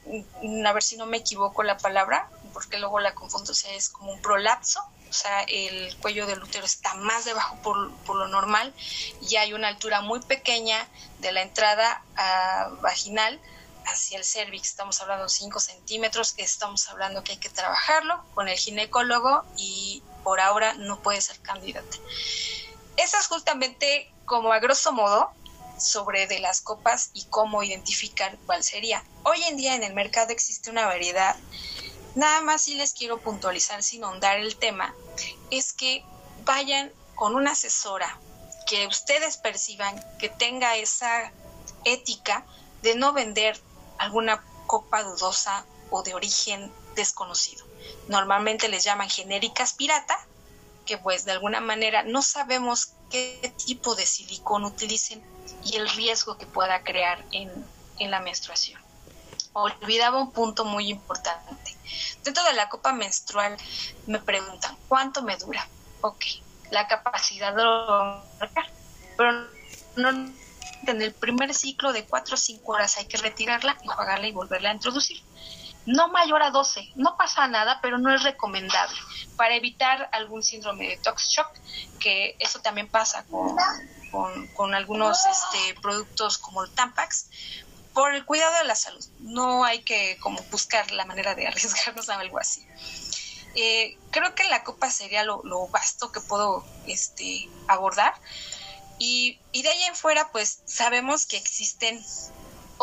[0.65, 4.11] a ver si no me equivoco la palabra, porque luego la confundo, sea, es como
[4.11, 4.81] un prolapso,
[5.11, 8.73] o sea, el cuello del útero está más debajo por, por lo normal
[9.21, 10.87] y hay una altura muy pequeña
[11.19, 13.41] de la entrada ah, vaginal
[13.85, 18.57] hacia el cervix, estamos hablando 5 centímetros, estamos hablando que hay que trabajarlo con el
[18.57, 21.97] ginecólogo y por ahora no puede ser candidata.
[22.95, 25.33] Esa es justamente como a grosso modo
[25.77, 29.03] sobre de las copas y cómo identificar cuál sería.
[29.23, 31.35] Hoy en día en el mercado existe una variedad.
[32.15, 34.93] Nada más si les quiero puntualizar sin ahondar el tema,
[35.49, 36.03] es que
[36.45, 38.19] vayan con una asesora
[38.67, 41.31] que ustedes perciban que tenga esa
[41.85, 42.45] ética
[42.81, 43.59] de no vender
[43.97, 47.65] alguna copa dudosa o de origen desconocido.
[48.07, 50.17] Normalmente les llaman genéricas pirata,
[50.85, 55.23] que pues de alguna manera no sabemos qué tipo de silicón utilicen
[55.63, 57.51] y el riesgo que pueda crear en,
[57.99, 58.81] la menstruación.
[59.53, 61.77] Olvidaba un punto muy importante.
[62.23, 63.57] Dentro de la copa menstrual
[64.07, 65.67] me preguntan, ¿cuánto me dura?
[66.01, 66.23] Ok,
[66.71, 68.25] la capacidad de lo
[69.17, 69.47] pero
[69.95, 70.09] no
[70.87, 74.69] en el primer ciclo de 4 o 5 horas hay que retirarla, enjuagarla y volverla
[74.69, 75.17] a introducir.
[75.85, 78.97] No mayor a 12, no pasa nada, pero no es recomendable
[79.35, 81.47] para evitar algún síndrome de tox shock,
[81.99, 83.25] que eso también pasa
[84.11, 87.29] con, con, algunos este, productos como el Tampax,
[87.93, 89.03] por el cuidado de la salud.
[89.19, 92.65] No hay que como buscar la manera de arriesgarnos a algo así.
[93.55, 98.13] Eh, creo que la copa sería lo, lo vasto que puedo este, abordar.
[99.03, 101.99] Y, de ahí en fuera, pues sabemos que existen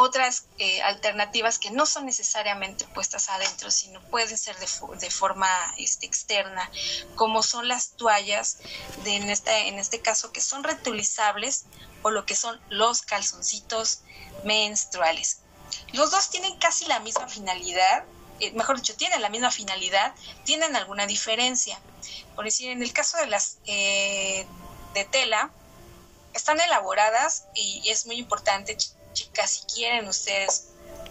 [0.01, 4.69] otras eh, alternativas que no son necesariamente puestas adentro, sino pueden ser de,
[5.01, 6.71] de forma este, externa,
[7.17, 8.59] como son las toallas,
[9.03, 11.65] de, en, este, en este caso que son reutilizables,
[12.03, 14.03] o lo que son los calzoncitos
[14.45, 15.39] menstruales.
[15.93, 18.05] Los dos tienen casi la misma finalidad,
[18.39, 21.77] eh, mejor dicho, tienen la misma finalidad, tienen alguna diferencia.
[22.37, 24.47] Por decir, en el caso de las eh,
[24.95, 25.51] de tela,
[26.35, 28.77] están elaboradas y es muy importante,
[29.13, 30.69] chicas, si quieren ustedes,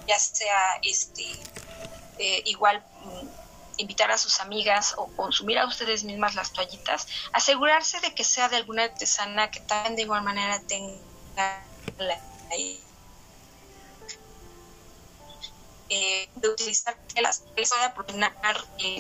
[0.08, 1.24] ya sea este
[2.20, 3.28] eh, igual mm,
[3.78, 8.50] invitar a sus amigas o consumir a ustedes mismas las toallitas, asegurarse de que sea
[8.50, 11.64] de alguna artesana que también de igual manera tenga
[11.98, 12.20] la,
[15.90, 18.34] eh, de utilizar las pueda proteínar
[18.80, 19.00] eh,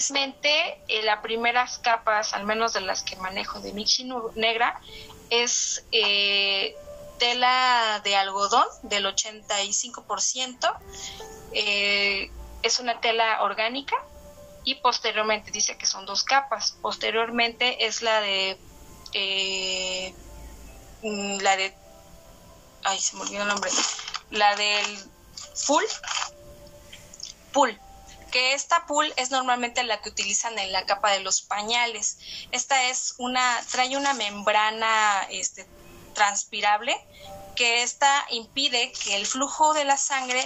[0.88, 4.80] eh, las primeras capas, al menos de las que manejo de Michi negra,
[5.30, 6.76] es eh,
[7.18, 10.78] tela de algodón del 85%,
[11.54, 12.32] eh,
[12.64, 13.96] es una tela orgánica
[14.64, 16.78] y posteriormente dice que son dos capas.
[16.82, 18.58] Posteriormente es la de
[19.14, 20.14] eh,
[21.04, 21.74] mm, la de
[22.84, 23.72] ay se me olvidó el nombre
[24.32, 24.98] la del
[25.56, 25.84] full
[27.54, 27.80] pull
[28.32, 32.18] que esta pool es normalmente la que utilizan en la capa de los pañales.
[32.52, 35.65] Esta es una, trae una membrana este,
[36.18, 36.98] transpirable
[37.56, 40.44] que esta impide que el flujo de la sangre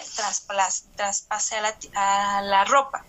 [0.96, 3.06] traspase a la, a la ropa.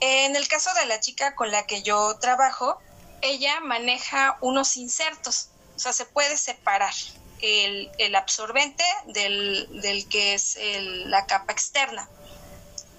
[0.00, 2.78] En el caso de la chica con la que yo trabajo,
[3.22, 6.94] ella maneja unos insertos, o sea, se puede separar
[7.40, 10.58] el, el absorbente del, del, que es
[11.06, 12.08] la capa externa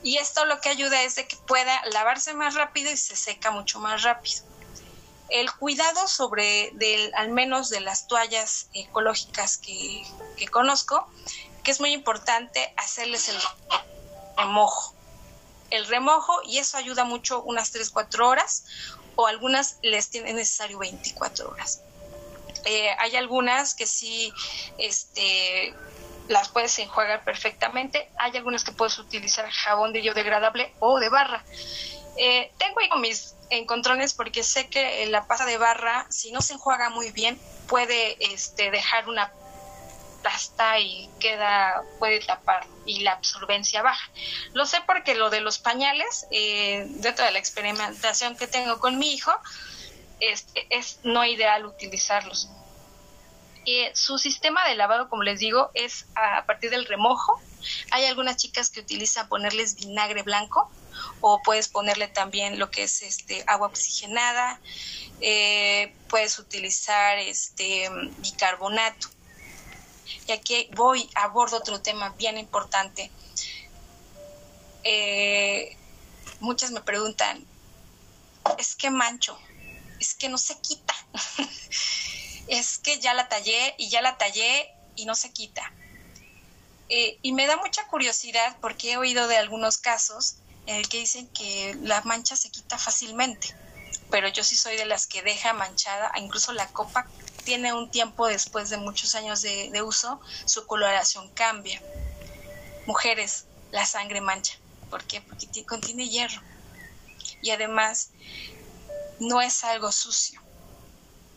[0.03, 3.51] y esto lo que ayuda es de que pueda lavarse más rápido y se seca
[3.51, 4.43] mucho más rápido.
[5.29, 10.03] El cuidado sobre, del, al menos de las toallas ecológicas que,
[10.37, 11.07] que conozco,
[11.63, 13.37] que es muy importante hacerles el
[14.37, 14.93] remojo.
[15.69, 18.65] El remojo y eso ayuda mucho unas 3, 4 horas
[19.15, 21.81] o algunas les tiene necesario 24 horas.
[22.65, 24.31] Eh, hay algunas que sí
[24.77, 25.73] este,
[26.27, 28.09] las puedes enjuagar perfectamente.
[28.17, 31.43] Hay algunas que puedes utilizar jabón de biodegradable o de barra.
[32.17, 36.53] Eh, tengo ahí mis encontrones porque sé que la pasta de barra, si no se
[36.53, 39.31] enjuaga muy bien, puede este, dejar una
[40.23, 44.09] pasta y queda, puede tapar y la absorbencia baja.
[44.53, 48.97] Lo sé porque lo de los pañales, eh, dentro de la experimentación que tengo con
[48.97, 49.31] mi hijo,
[50.19, 52.49] este, es no ideal utilizarlos.
[53.65, 57.41] Eh, su sistema de lavado, como les digo, es a partir del remojo.
[57.91, 60.69] Hay algunas chicas que utilizan ponerles vinagre blanco
[61.21, 64.59] o puedes ponerle también lo que es este agua oxigenada.
[65.21, 69.07] Eh, puedes utilizar este bicarbonato.
[70.27, 73.11] Y aquí voy, abordo otro tema bien importante.
[74.83, 75.77] Eh,
[76.39, 77.45] muchas me preguntan,
[78.57, 79.37] es que mancho,
[79.99, 80.93] es que no se quita.
[82.47, 85.71] es que ya la tallé y ya la tallé y no se quita.
[86.89, 90.35] Eh, y me da mucha curiosidad porque he oído de algunos casos
[90.65, 93.55] el que dicen que la mancha se quita fácilmente,
[94.09, 97.07] pero yo sí soy de las que deja manchada, incluso la copa
[97.43, 101.81] tiene un tiempo después de muchos años de, de uso, su coloración cambia.
[102.85, 104.53] Mujeres, la sangre mancha.
[104.89, 105.21] ¿Por qué?
[105.21, 106.41] Porque contiene hierro.
[107.41, 108.11] Y además,
[109.19, 110.41] no es algo sucio.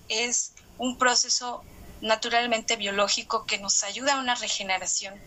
[0.08, 1.64] Es un proceso
[2.00, 5.20] naturalmente biológico que nos ayuda a una regeneración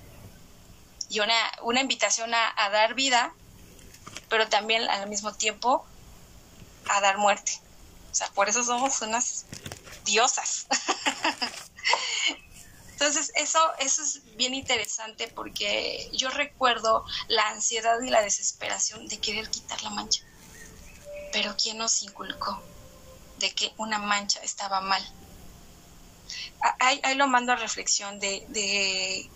[1.10, 1.34] y una,
[1.64, 3.34] una invitación a, dar vida,
[4.30, 5.86] pero también al mismo tiempo
[6.90, 7.60] a dar muerte.
[8.12, 9.46] O sea, por eso somos unas
[10.06, 10.68] diosas.
[12.92, 19.20] Entonces, eso, eso es bien interesante porque yo recuerdo la ansiedad y la desesperación de
[19.20, 20.24] querer quitar la mancha.
[21.32, 22.62] Pero ¿quién nos inculcó
[23.38, 25.06] de que una mancha estaba mal?
[26.80, 29.30] ahí, lo mando a reflexión de,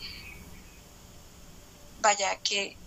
[2.02, 2.78] vaya, que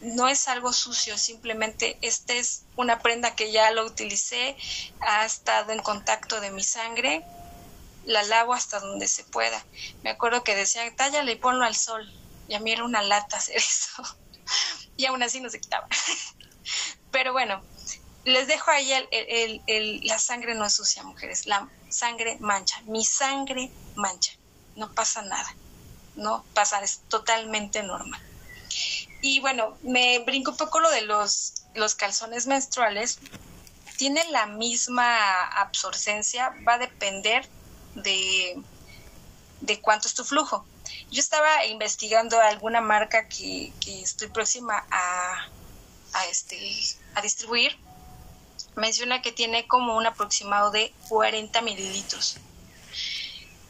[0.00, 4.56] no es algo sucio, simplemente esta es una prenda que ya lo utilicé,
[5.00, 7.24] ha estado en contacto de mi sangre,
[8.04, 9.64] la lavo hasta donde se pueda.
[10.02, 12.10] Me acuerdo que decían, tállale y ponlo al sol.
[12.48, 14.02] Y a mí era una lata hacer eso.
[14.96, 15.86] y aún así no se quitaba.
[17.10, 17.62] Pero bueno,
[18.24, 21.46] les dejo ahí el, la sangre no es sucia, mujeres.
[21.46, 22.80] La sangre mancha.
[22.86, 24.32] Mi sangre mancha.
[24.76, 25.54] No pasa nada.
[26.14, 28.20] No pasa, es totalmente normal.
[29.20, 33.18] Y bueno, me brinco un poco lo de los, los calzones menstruales.
[33.96, 37.48] Tiene la misma absorcencia, va a depender
[37.94, 38.62] de,
[39.60, 40.64] de cuánto es tu flujo.
[41.10, 45.48] Yo estaba investigando alguna marca que, que estoy próxima a,
[46.12, 46.56] a, este,
[47.14, 47.76] a distribuir
[48.78, 52.36] menciona que tiene como un aproximado de 40 mililitros.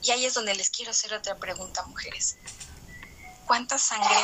[0.03, 2.37] Y ahí es donde les quiero hacer otra pregunta, mujeres.
[3.49, 4.15] ¿Cuánta sangre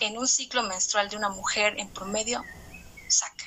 [0.00, 2.44] en un ciclo menstrual de una mujer en promedio
[3.08, 3.44] saca?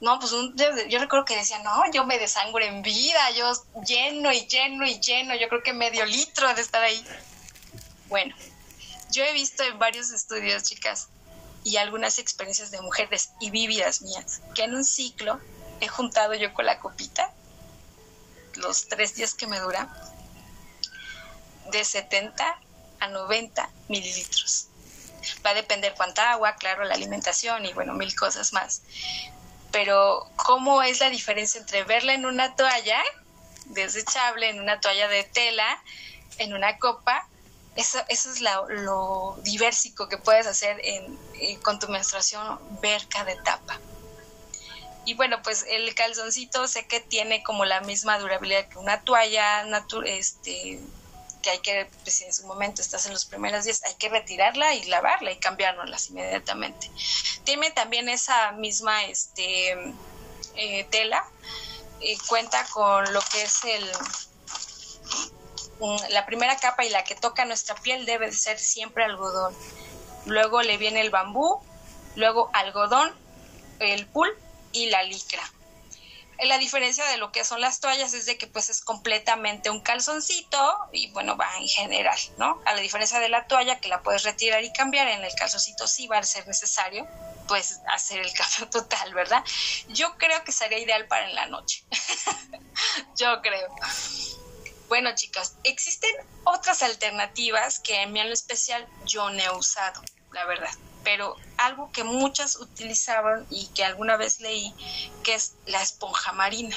[0.00, 3.52] No, pues yo, recuerdo que decía, no, yo me desangro en vida, yo
[3.86, 7.06] lleno y lleno y lleno, yo creo que medio litro de estar ahí.
[8.08, 8.34] Bueno,
[9.10, 11.08] yo he visto en varios estudios, chicas,
[11.64, 15.38] y algunas experiencias de mujeres y vividas mías, que en un ciclo
[15.80, 17.30] he juntado yo con la copita,
[18.54, 19.94] los tres días que me dura,
[21.70, 22.60] de 70
[23.06, 24.68] a 90 mililitros.
[25.44, 28.82] Va a depender cuánta agua, claro, la alimentación y bueno, mil cosas más.
[29.72, 33.02] Pero, ¿cómo es la diferencia entre verla en una toalla
[33.66, 35.82] desechable, en una toalla de tela,
[36.38, 37.26] en una copa,
[37.76, 43.78] eso, es lo diversico que puedes hacer eh, con tu menstruación ver cada etapa.
[45.04, 49.64] Y bueno, pues el calzoncito sé que tiene como la misma durabilidad que una toalla,
[50.06, 50.80] este,
[51.46, 54.74] que hay que, pues en su momento estás en los primeros días, hay que retirarla
[54.74, 56.90] y lavarla y cambiarlas inmediatamente.
[57.44, 59.76] Tiene también esa misma este,
[60.56, 61.24] eh, tela,
[62.00, 63.92] y cuenta con lo que es el
[66.10, 69.54] la primera capa y la que toca nuestra piel debe ser siempre algodón.
[70.24, 71.60] Luego le viene el bambú,
[72.16, 73.14] luego algodón,
[73.78, 74.28] el pul
[74.72, 75.42] y la licra.
[76.42, 79.80] La diferencia de lo que son las toallas es de que pues es completamente un
[79.80, 82.60] calzoncito y bueno, va en general, ¿no?
[82.66, 85.86] A la diferencia de la toalla que la puedes retirar y cambiar, en el calzoncito
[85.86, 87.06] sí va a ser necesario
[87.48, 89.42] pues hacer el cambio total, ¿verdad?
[89.88, 91.84] Yo creo que sería ideal para en la noche.
[93.16, 93.68] Yo creo.
[94.88, 96.14] Bueno, chicas, existen
[96.44, 100.70] otras alternativas que en mi especial yo no he usado, la verdad.
[101.06, 104.74] Pero algo que muchas utilizaban y que alguna vez leí,
[105.22, 106.76] que es la esponja marina.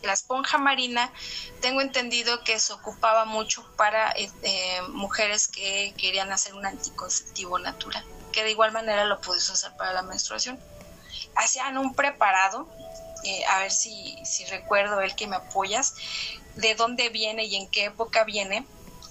[0.00, 1.12] La esponja marina,
[1.60, 7.58] tengo entendido que se ocupaba mucho para eh, eh, mujeres que querían hacer un anticonceptivo
[7.58, 8.02] natural.
[8.32, 10.58] que de igual manera lo puedes usar para la menstruación.
[11.36, 12.66] Hacían un preparado,
[13.24, 15.94] eh, a ver si, si recuerdo el que me apoyas,
[16.54, 18.66] de dónde viene y en qué época viene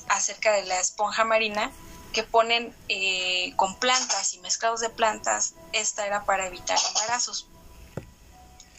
[0.10, 1.72] acerca de la esponja marina
[2.18, 5.54] que ponen eh, con plantas y mezclados de plantas.
[5.72, 7.46] Esta era para evitar embarazos.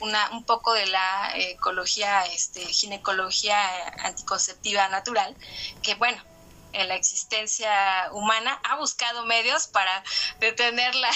[0.01, 3.57] Una, un poco de la ecología, este, ginecología
[3.99, 5.37] anticonceptiva natural,
[5.85, 6.21] que bueno,
[6.73, 10.03] en la existencia humana ha buscado medios para
[10.41, 11.09] detenerla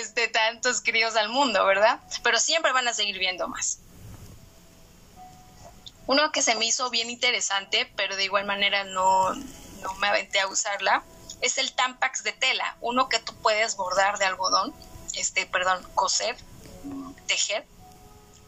[0.00, 2.00] este tantos críos al mundo, ¿verdad?
[2.22, 3.80] Pero siempre van a seguir viendo más.
[6.08, 10.40] Uno que se me hizo bien interesante, pero de igual manera no, no me aventé
[10.40, 11.04] a usarla,
[11.40, 14.74] es el Tampax de tela, uno que tú puedes bordar de algodón,
[15.14, 16.36] este, perdón, coser,
[17.26, 17.64] tejer,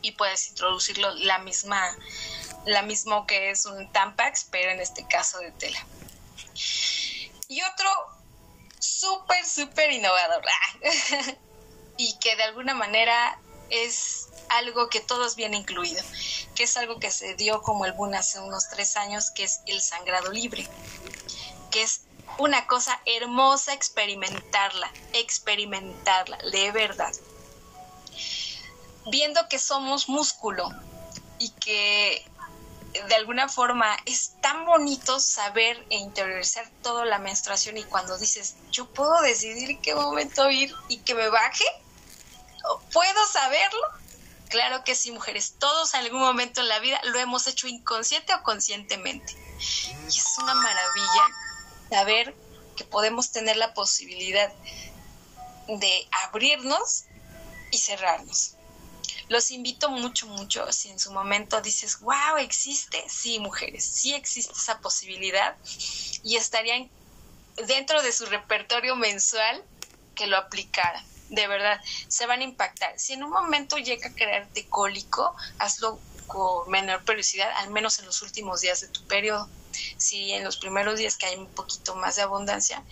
[0.02, 1.80] y puedes introducirlo la misma
[2.66, 5.86] la mismo que es un Tampax, pero en este caso de tela.
[7.48, 7.90] Y otro
[8.78, 10.42] súper, súper innovador
[11.96, 13.38] y que de alguna manera
[13.70, 14.19] es
[14.50, 16.02] algo que todos bien incluido,
[16.54, 19.60] que es algo que se dio como el boom hace unos tres años, que es
[19.66, 20.68] el sangrado libre,
[21.70, 22.02] que es
[22.38, 27.12] una cosa hermosa experimentarla, experimentarla, de verdad.
[29.06, 30.68] Viendo que somos músculo
[31.38, 32.24] y que
[32.92, 38.56] de alguna forma es tan bonito saber e interiorizar toda la menstruación y cuando dices,
[38.70, 41.64] yo puedo decidir qué momento ir y que me baje,
[42.92, 43.99] ¿puedo saberlo?
[44.50, 48.34] Claro que sí, mujeres, todos en algún momento en la vida lo hemos hecho inconsciente
[48.34, 49.32] o conscientemente.
[50.02, 51.28] Y es una maravilla
[51.88, 52.34] saber
[52.76, 54.52] que podemos tener la posibilidad
[55.68, 57.04] de abrirnos
[57.70, 58.56] y cerrarnos
[59.30, 60.70] los invito mucho, mucho.
[60.72, 65.56] Si en su momento dices, wow, existe, sí, mujeres, sí existe esa posibilidad
[66.24, 66.90] y estarían
[67.68, 69.64] dentro de su repertorio mensual
[70.16, 71.04] que lo aplicaran.
[71.30, 72.98] De verdad, se van a impactar.
[72.98, 78.06] Si en un momento llega a crearte cólico, hazlo con menor periodicidad, al menos en
[78.06, 79.50] los últimos días de tu periodo
[79.96, 82.84] si en los primeros días que hay un poquito más de abundancia,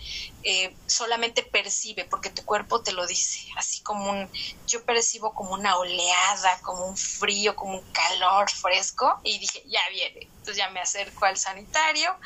[0.43, 4.31] eh, solamente percibe, porque tu cuerpo te lo dice, así como un,
[4.65, 9.81] yo percibo como una oleada, como un frío, como un calor fresco, y dije, ya
[9.89, 10.31] viene.
[10.37, 12.17] Entonces ya me acerco al sanitario,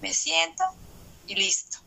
[0.00, 0.64] me siento
[1.26, 1.78] y listo.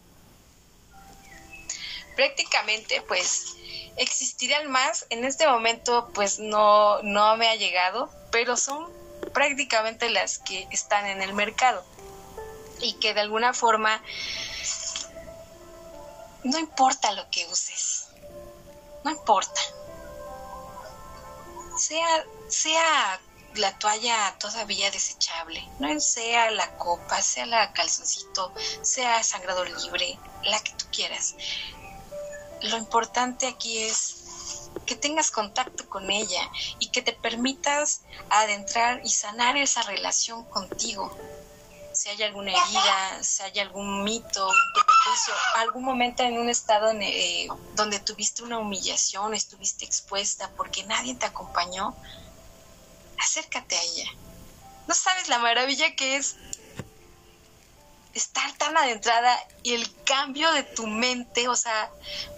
[2.16, 3.56] Prácticamente, pues,
[3.98, 5.06] existirán más.
[5.10, 8.92] En este momento, pues no, no me ha llegado, pero son
[9.34, 11.84] prácticamente las que están en el mercado
[12.82, 14.02] y que de alguna forma
[16.44, 18.08] no importa lo que uses,
[19.04, 19.62] no importa.
[21.78, 23.22] Sea, sea
[23.56, 30.60] la toalla todavía desechable, no sea la copa, sea la calzoncito, sea sangrado libre, la
[30.64, 31.36] que tú quieras.
[32.64, 34.22] Lo importante aquí es
[34.86, 36.50] que tengas contacto con ella
[36.80, 41.16] y que te permitas adentrar y sanar esa relación contigo,
[41.94, 44.50] si hay alguna herida, si hay algún mito,
[45.56, 51.26] algún momento en un estado eh, donde tuviste una humillación, estuviste expuesta porque nadie te
[51.26, 51.96] acompañó,
[53.20, 54.12] acércate a ella.
[54.88, 56.36] No sabes la maravilla que es
[58.14, 61.92] estar tan adentrada y el cambio de tu mente, o sea,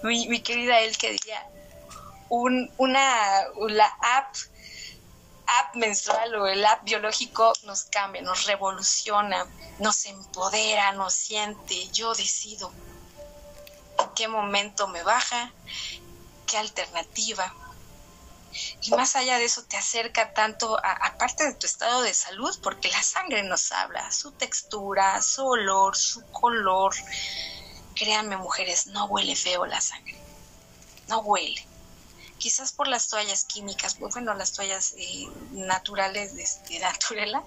[0.03, 1.47] mi, querida él que diría,
[2.29, 4.35] un, una, la app
[5.45, 9.45] app menstrual o el app biológico nos cambia, nos revoluciona,
[9.79, 12.71] nos empodera, nos siente, yo decido
[13.99, 15.51] en qué momento me baja,
[16.47, 17.53] qué alternativa.
[18.81, 22.57] Y más allá de eso te acerca tanto a, parte de tu estado de salud,
[22.61, 26.93] porque la sangre nos habla, su textura, su olor, su color.
[27.95, 30.17] Créanme mujeres, no huele feo la sangre,
[31.07, 31.67] no huele
[32.43, 37.41] quizás por las toallas químicas, bueno, las toallas eh, naturales de, de naturela,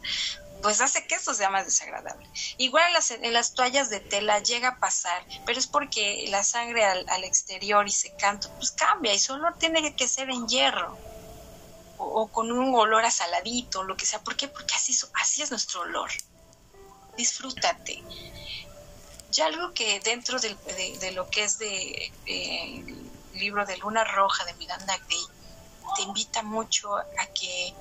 [0.62, 2.28] pues hace que esto sea más desagradable.
[2.58, 2.84] Igual
[3.22, 7.86] en las, toallas de tela llega a pasar, pero es porque la sangre al, exterior
[7.86, 10.96] y secando, pues cambia y su olor tiene que ser en hierro
[11.98, 14.22] o, con un olor a saladito, lo que sea.
[14.22, 14.48] ¿Por qué?
[14.48, 16.10] Porque así, así es nuestro olor.
[17.16, 18.02] Disfrútate.
[19.30, 22.84] Ya algo que dentro de, lo que es de eh,
[23.34, 25.24] libro de Luna Roja de Miranda Gray
[25.96, 27.74] te invita mucho a que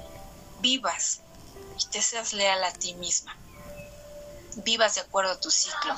[0.60, 1.22] vivas
[1.78, 3.38] y te seas leal a ti misma.
[4.58, 5.96] Vivas de acuerdo a tu ciclo.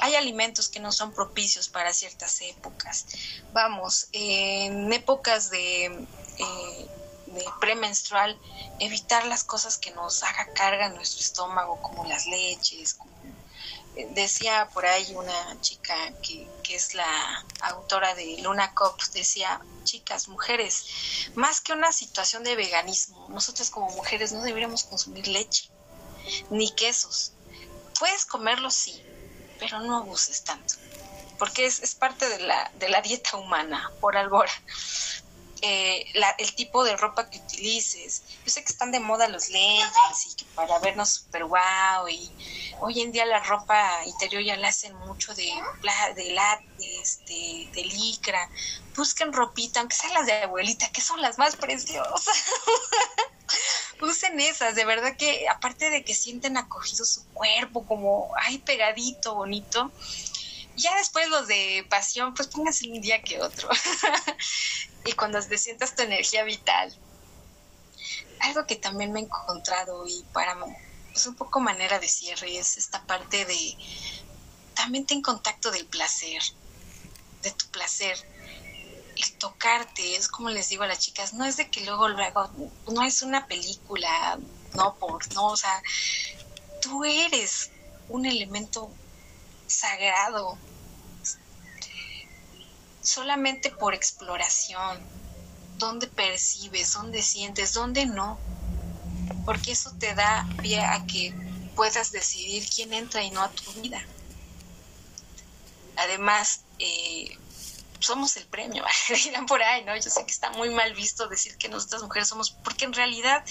[0.00, 3.06] Hay alimentos que no son propicios para ciertas épocas.
[3.50, 6.90] Vamos, en épocas de, eh,
[7.26, 8.40] de premenstrual,
[8.78, 13.17] evitar las cosas que nos haga carga en nuestro estómago, como las leches, como
[14.10, 20.28] decía por ahí una chica que, que, es la autora de Luna Cop, decía, chicas,
[20.28, 25.70] mujeres, más que una situación de veganismo, nosotras como mujeres no deberíamos consumir leche,
[26.50, 27.32] ni quesos.
[27.98, 29.02] Puedes comerlo, sí,
[29.58, 30.74] pero no abuses tanto,
[31.38, 34.52] porque es, es parte de la, de la dieta humana, por albora.
[35.60, 36.04] Eh,
[36.38, 38.22] el tipo de ropa que utilices.
[38.44, 42.30] Yo sé que están de moda los leggings y que para vernos super guau y
[42.80, 45.50] hoy en día la ropa interior ya la hacen mucho de,
[46.14, 48.48] de látex, de, de licra.
[48.96, 52.24] Busquen ropita, aunque sean las de abuelita, que son las más preciosas.
[54.00, 59.34] Usen esas, de verdad que aparte de que sienten acogido su cuerpo, como ay pegadito,
[59.34, 59.90] bonito,
[60.78, 63.68] ya después los de pasión, pues pónganse un día que otro.
[65.04, 66.96] y cuando te sientas tu energía vital.
[68.40, 70.56] Algo que también me he encontrado y para
[71.12, 73.76] pues un poco manera de cierre es esta parte de
[74.74, 76.40] también ten contacto del placer,
[77.42, 78.16] de tu placer.
[79.16, 82.48] El tocarte, es como les digo a las chicas, no es de que luego luego,
[82.92, 84.38] no es una película,
[84.74, 85.82] no por, no, o sea,
[86.80, 87.72] tú eres
[88.08, 88.88] un elemento
[89.66, 90.56] sagrado,
[93.08, 94.98] solamente por exploración,
[95.78, 98.38] dónde percibes, dónde sientes, dónde no,
[99.46, 101.32] porque eso te da pie a que
[101.74, 104.04] puedas decidir quién entra y no a tu vida.
[105.96, 107.36] Además, eh,
[107.98, 108.84] somos el premio,
[109.24, 109.96] dirán por ahí, ¿no?
[109.96, 113.42] Yo sé que está muy mal visto decir que nosotras mujeres somos, porque en realidad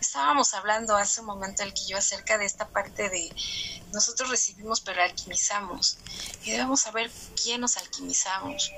[0.00, 3.30] estábamos hablando hace un momento el que yo acerca de esta parte de
[3.92, 5.98] nosotros recibimos pero alquimizamos
[6.44, 7.10] y debemos saber
[7.42, 8.72] quién nos alquimizamos.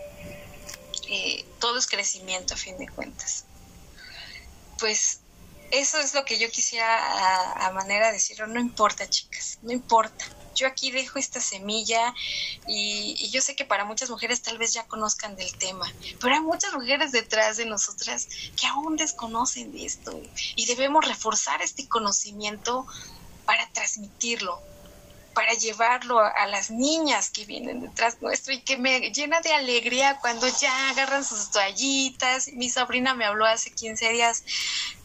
[1.08, 3.44] Eh, todo es crecimiento a fin de cuentas.
[4.78, 5.20] Pues
[5.70, 9.72] eso es lo que yo quisiera a, a manera de decirlo, no importa chicas, no
[9.72, 10.24] importa
[10.54, 12.14] yo aquí dejo esta semilla
[12.66, 15.86] y, yo sé que para muchas mujeres tal vez ya conozcan del tema,
[16.20, 20.20] pero hay muchas mujeres detrás de nosotras que aún desconocen de esto
[20.56, 22.86] y debemos reforzar este conocimiento
[23.44, 24.62] para transmitirlo,
[25.34, 30.18] para llevarlo a, las niñas que vienen detrás nuestro y que me llena de alegría
[30.20, 32.48] cuando ya agarran sus toallitas.
[32.52, 34.44] Mi sobrina me habló hace 15 días,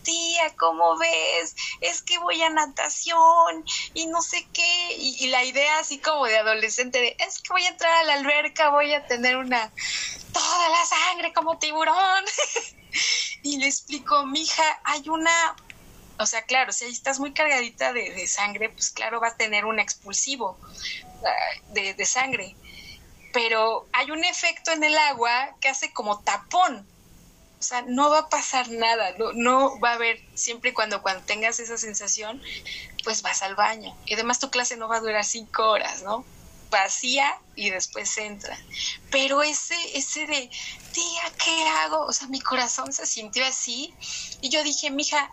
[0.03, 1.55] tía, ¿cómo ves?
[1.81, 4.95] Es que voy a natación y no sé qué.
[4.97, 8.13] Y, la idea así como de adolescente de, es que voy a entrar a la
[8.13, 9.71] alberca, voy a tener una,
[10.33, 12.25] toda la sangre como tiburón.
[13.43, 15.55] y le explico, mija, hay una
[16.19, 19.79] o sea, claro, si estás muy cargadita de, sangre, pues claro, va a tener un
[19.79, 20.57] expulsivo
[21.23, 22.55] ah, de, sangre.
[23.33, 26.85] Pero hay un efecto en el agua que hace como tapón.
[27.59, 31.01] O sea, no va a pasar nada, no, no va a haber, siempre y cuando,
[31.01, 32.41] cuando tengas esa sensación,
[33.03, 33.95] pues vas al baño.
[34.05, 36.23] Y además tu clase no va a durar cinco horas, ¿no?
[36.69, 38.57] Vacía y después entra.
[39.11, 40.49] Pero ese, ese de,
[40.91, 42.05] tía, ¿qué hago?
[42.05, 43.93] O sea, mi corazón se sintió así.
[44.41, 45.31] Y yo dije, mija,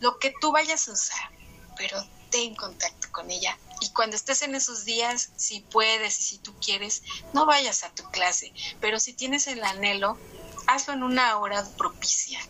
[0.00, 1.30] lo que tú vayas a usar,
[1.76, 3.58] pero ten contacto con ella.
[3.80, 7.94] Y cuando estés en esos días, si puedes y si tú quieres, no vayas a
[7.94, 10.18] tu clase, pero si tienes el anhelo,
[10.66, 12.40] hazlo en una hora propicia.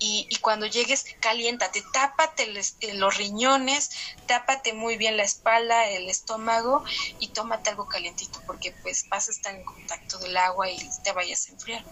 [0.00, 2.44] Y, cuando llegues, caliéntate, tápate
[2.80, 3.90] eh, los riñones,
[4.26, 6.84] tápate muy bien la espalda, el estómago
[7.18, 11.10] y tómate algo calientito porque pues vas a estar en contacto del agua y te
[11.10, 11.84] vayas a enfriar.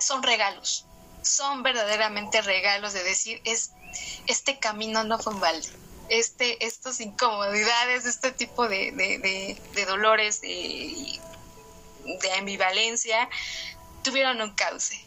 [0.00, 0.86] Son regalos,
[1.26, 3.72] son verdaderamente regalos de decir, es,
[4.26, 5.68] este camino no fue un balde.
[6.08, 11.20] Este, estas incomodidades, este tipo de, de, dolores, de,
[12.04, 13.28] de ambivalencia,
[14.04, 15.04] tuvieron un cauce.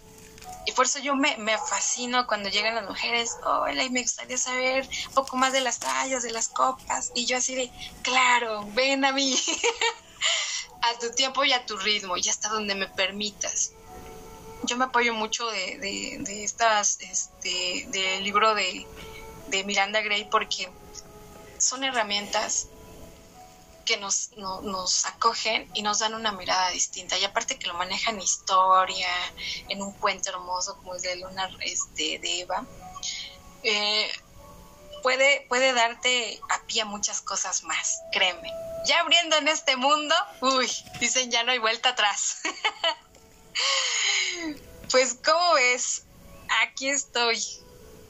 [0.66, 4.38] Y por eso yo me, me fascino cuando llegan las mujeres, hola, y me gustaría
[4.38, 7.12] saber un poco más de las tallas, de las copas.
[7.16, 7.72] Y yo así de,
[8.04, 9.40] claro, ven a mí,
[10.82, 13.72] a tu tiempo y a tu ritmo, y hasta donde me permitas
[14.64, 15.78] yo me apoyo mucho de,
[16.20, 18.86] de, estas, este, del libro de,
[19.48, 20.70] de, Miranda Gray porque
[21.58, 22.68] son herramientas
[23.86, 27.18] que nos, nos acogen y nos dan una mirada distinta.
[27.18, 29.08] Y aparte que lo manejan historia,
[29.68, 32.66] en un cuento hermoso como es de Luna este, de Eva,
[33.64, 34.12] eh,
[35.02, 38.52] puede, puede darte a pie muchas cosas más, créeme.
[38.86, 42.38] Ya abriendo en este mundo, uy, dicen ya no hay vuelta atrás.
[44.92, 46.04] Pues, ¿cómo ves?
[46.64, 47.38] Aquí estoy,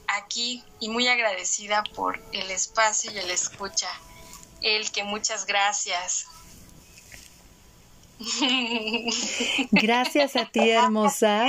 [0.07, 3.89] aquí y muy agradecida por el espacio y el escucha.
[4.61, 6.25] El que muchas gracias.
[9.71, 11.47] Gracias a ti, hermosa.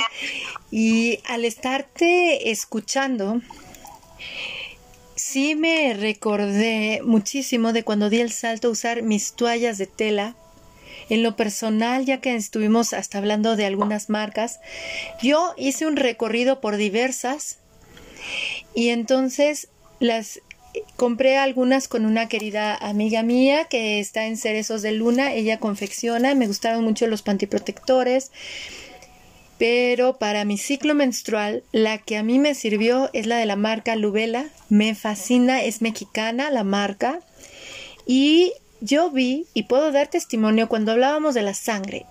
[0.71, 3.41] Y al estarte escuchando,
[5.17, 10.37] sí me recordé muchísimo de cuando di el salto a usar mis toallas de tela.
[11.11, 14.61] En lo personal, ya que estuvimos hasta hablando de algunas marcas,
[15.23, 17.59] yo hice un recorrido por diversas
[18.75, 20.41] y entonces las
[20.97, 25.35] compré algunas con una querida amiga mía que está en Cerezos de Luna.
[25.35, 28.31] Ella confecciona, me gustaron mucho los pantiprotectores.
[29.59, 33.57] Pero para mi ciclo menstrual, la que a mí me sirvió es la de la
[33.57, 34.47] marca Lubela.
[34.71, 37.21] Me fascina, es mexicana la marca.
[38.07, 42.07] Y yo vi y puedo dar testimonio cuando hablábamos de la sangre.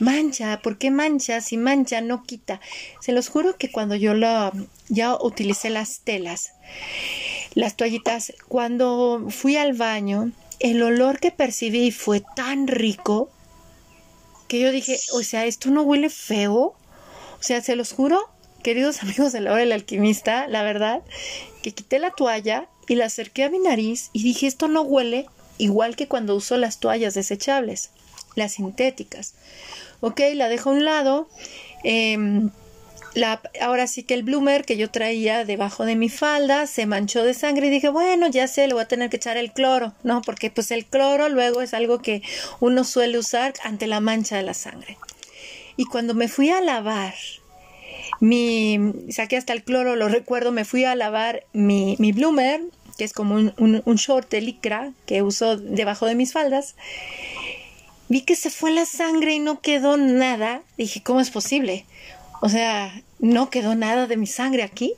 [0.00, 1.40] Mancha, ¿por qué mancha?
[1.40, 2.60] Si mancha no quita.
[3.00, 4.52] Se los juro que cuando yo lo,
[4.88, 6.52] ya utilicé las telas,
[7.54, 13.30] las toallitas, cuando fui al baño, el olor que percibí fue tan rico
[14.46, 16.74] que yo dije, o sea, esto no huele feo.
[17.40, 18.20] O sea, se los juro,
[18.62, 21.02] queridos amigos de la hora del alquimista, la verdad,
[21.62, 25.26] que quité la toalla y la acerqué a mi nariz y dije, esto no huele
[25.62, 27.90] igual que cuando uso las toallas desechables,
[28.34, 29.34] las sintéticas.
[30.00, 31.28] Ok, la dejo a un lado.
[31.84, 32.50] Em,
[33.14, 37.22] la, ahora sí que el bloomer que yo traía debajo de mi falda se manchó
[37.22, 39.94] de sangre y dije, bueno, ya sé, le voy a tener que echar el cloro,
[40.02, 40.20] ¿no?
[40.22, 42.22] Porque pues el cloro luego es algo que
[42.58, 44.98] uno suele usar ante la mancha de la sangre.
[45.76, 47.14] Y cuando me fui a lavar,
[48.18, 48.78] mi,
[49.10, 52.62] saqué hasta el cloro, lo recuerdo, me fui a lavar mi, mi bloomer,
[52.96, 56.74] que es como un, un, short de licra que uso debajo de mis faldas.
[58.08, 60.62] Vi que se fue la sangre y no quedó nada.
[60.76, 61.86] Dije, ¿cómo es posible?
[62.40, 64.94] O sea, no quedó nada de mi sangre aquí.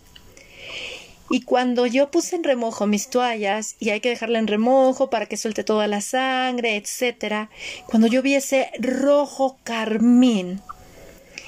[1.30, 5.26] Y cuando yo puse en remojo mis toallas, y hay que dejarla en remojo para
[5.26, 7.50] que suelte toda la sangre, etcétera,
[7.86, 10.60] cuando yo vi ese rojo carmín,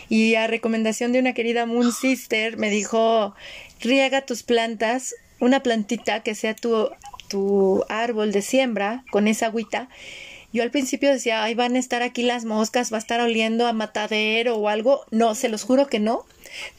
[0.08, 3.34] y a recomendación de una querida Moon Sister, me dijo,
[3.80, 6.90] riega tus plantas, una plantita que sea tu,
[7.28, 9.88] tu árbol de siembra con esa agüita,
[10.56, 13.66] yo al principio decía, ay, van a estar aquí las moscas, va a estar oliendo
[13.66, 15.04] a matadero o algo.
[15.10, 16.24] No, se los juro que no.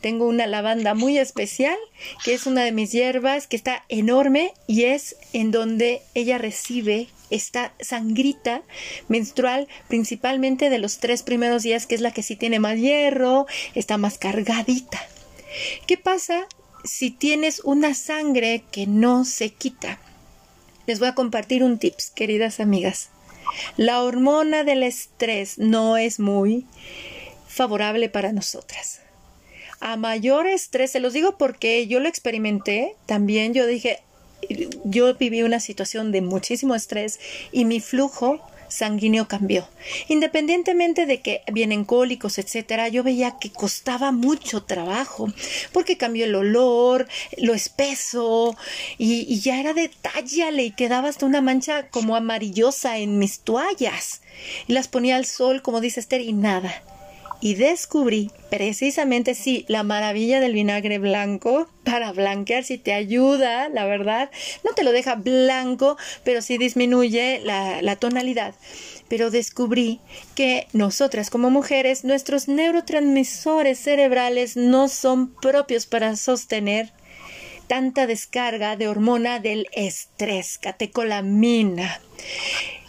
[0.02, 1.78] Tengo una lavanda muy especial,
[2.24, 7.10] que es una de mis hierbas, que está enorme y es en donde ella recibe
[7.30, 8.64] esta sangrita
[9.10, 13.46] menstrual, principalmente de los tres primeros días, que es la que sí tiene más hierro,
[13.76, 15.00] está más cargadita.
[15.86, 16.48] ¿Qué pasa
[16.88, 20.00] si tienes una sangre que no se quita?
[20.86, 23.10] Les voy a compartir un tips, queridas amigas.
[23.76, 26.66] La hormona del estrés no es muy
[27.48, 29.02] favorable para nosotras.
[29.80, 34.00] A mayor estrés, se los digo porque yo lo experimenté, también yo dije,
[34.86, 37.20] yo viví una situación de muchísimo estrés
[37.52, 39.68] y mi flujo sanguíneo cambió.
[40.08, 45.28] Independientemente de que vienen cólicos, etcétera, yo veía que costaba mucho trabajo
[45.72, 47.08] porque cambió el olor,
[47.38, 48.56] lo espeso
[48.98, 49.92] y, ya era de
[50.58, 54.22] y quedaba hasta una mancha como amarillosa en mis toallas.
[54.68, 56.84] Y las ponía al sol, como dice Esther, y nada
[57.40, 63.86] y descubrí precisamente sí la maravilla del vinagre blanco para blanquear si te ayuda la
[63.86, 64.30] verdad.
[64.64, 68.56] No te lo deja blanco pero sí disminuye la, tonalidad.
[69.08, 70.00] Pero descubrí
[70.36, 76.92] que nosotras como mujeres nuestros neurotransmisores cerebrales no son propios para sostener
[77.68, 82.02] tanta descarga de hormona del estrés, catecolamina.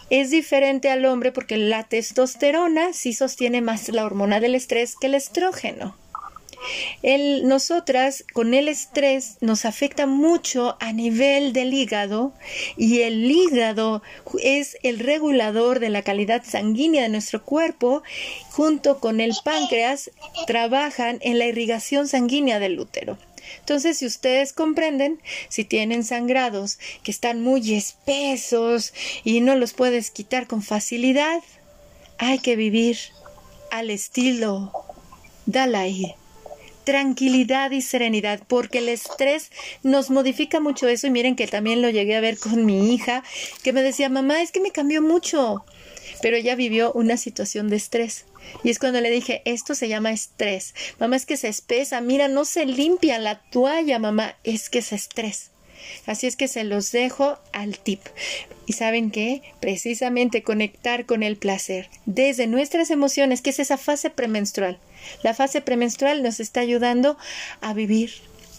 [0.09, 5.07] Es diferente al hombre porque la testosterona sí sostiene más la hormona del estrés que
[5.07, 5.95] el estrógeno.
[7.01, 12.33] El, nosotras con el estrés nos afecta mucho a nivel del hígado
[12.75, 14.01] y el hígado
[14.43, 18.03] es el regulador de la calidad sanguínea de nuestro cuerpo
[18.49, 20.11] junto con el páncreas
[20.47, 23.17] trabajan en la irrigación sanguínea del útero.
[23.59, 28.93] Entonces, si ustedes comprenden, si tienen sangrados que están muy espesos
[29.23, 31.41] y no los puedes quitar con facilidad,
[32.17, 32.97] hay que vivir
[33.71, 34.71] al estilo
[35.45, 36.15] Dalai.
[36.83, 39.51] Tranquilidad y serenidad, porque el estrés
[39.83, 41.07] nos modifica mucho eso.
[41.07, 43.23] Y miren que también lo llegué a ver con mi hija,
[43.63, 45.63] que me decía, mamá, es que me cambió mucho.
[46.21, 48.25] Pero ella vivió una situación de estrés.
[48.63, 50.73] Y es cuando le dije, esto se llama estrés.
[50.99, 52.01] Mamá, es que se espesa.
[52.01, 54.35] Mira, no se limpia la toalla, mamá.
[54.43, 55.51] Es que es estrés.
[56.05, 58.01] Así es que se los dejo al tip.
[58.65, 59.41] Y saben qué?
[59.59, 64.79] Precisamente conectar con el placer desde nuestras emociones, que es esa fase premenstrual.
[65.23, 67.17] La fase premenstrual nos está ayudando
[67.61, 68.11] a vivir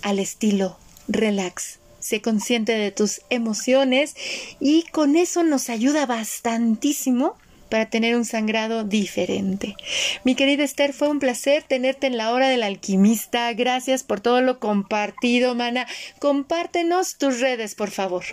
[0.02, 0.78] al estilo
[1.08, 1.78] relax.
[1.98, 4.14] Sé consciente de tus emociones
[4.58, 7.36] y con eso nos ayuda bastantísimo
[7.70, 9.76] para tener un sangrado diferente.
[10.24, 13.52] Mi querida Esther, fue un placer tenerte en la hora del alquimista.
[13.54, 15.86] Gracias por todo lo compartido, mana.
[16.18, 18.24] Compártenos tus redes, por favor.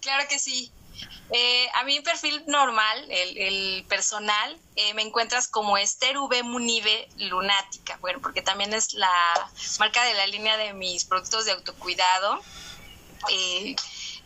[0.00, 0.70] Claro que sí.
[1.34, 7.96] Eh, a mi perfil normal, el, personal, eh, me encuentras como Esther V Munive Lunática,
[8.02, 9.10] bueno, porque también es la
[9.78, 12.38] marca de la línea de mis productos de autocuidado.
[13.30, 13.76] Eh,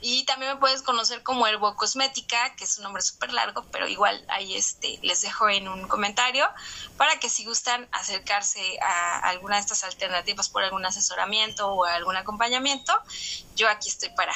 [0.01, 3.89] y también me puedes conocer como Herbo Cosmética, que es un nombre súper largo, pero
[3.89, 6.47] igual ahí este, les dejo en un comentario
[6.97, 12.17] para que si gustan acercarse a alguna de estas alternativas por algún asesoramiento o algún
[12.17, 12.93] acompañamiento,
[13.55, 14.35] yo aquí estoy para,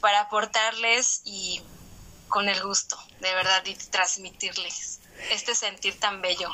[0.00, 1.62] para aportarles y
[2.28, 5.00] con el gusto, de verdad, y transmitirles
[5.30, 6.50] este sentir tan bello.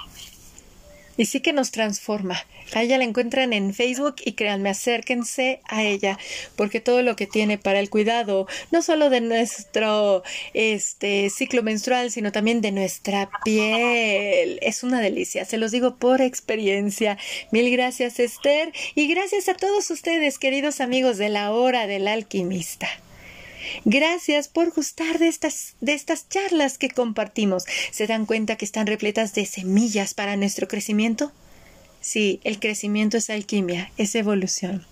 [1.16, 2.44] Y sí que nos transforma.
[2.74, 6.18] A ella la encuentran en Facebook y créanme, acérquense a ella,
[6.56, 10.22] porque todo lo que tiene para el cuidado, no solo de nuestro
[10.54, 15.44] este ciclo menstrual, sino también de nuestra piel, es una delicia.
[15.44, 17.18] Se los digo por experiencia.
[17.50, 22.88] Mil gracias, Esther, y gracias a todos ustedes, queridos amigos de la hora del alquimista.
[23.84, 27.64] Gracias por gustar de estas, de estas charlas que compartimos.
[27.90, 31.32] ¿Se dan cuenta que están repletas de semillas para nuestro crecimiento?
[32.00, 34.86] Sí, el crecimiento es alquimia, es evolución.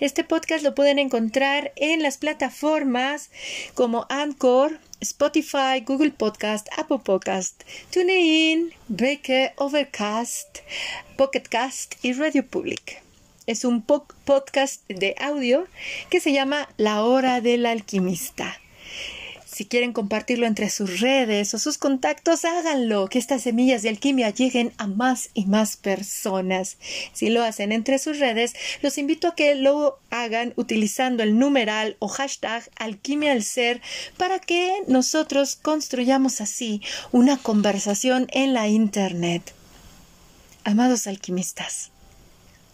[0.00, 3.30] Este podcast lo pueden encontrar en las plataformas
[3.74, 10.60] como Anchor, Spotify, Google Podcast, Apple Podcast, TuneIn, Breaker, Overcast,
[11.16, 13.03] Pocketcast y Radio Public
[13.46, 15.66] es un podcast de audio
[16.10, 18.58] que se llama La Hora del Alquimista.
[19.54, 24.30] Si quieren compartirlo entre sus redes o sus contactos, háganlo, que estas semillas de alquimia
[24.30, 26.76] lleguen a más y más personas.
[27.12, 31.96] Si lo hacen entre sus redes, los invito a que lo hagan utilizando el numeral
[32.00, 33.80] o hashtag alquimia del ser
[34.16, 36.82] para que nosotros construyamos así
[37.12, 39.54] una conversación en la Internet.
[40.64, 41.92] Amados alquimistas,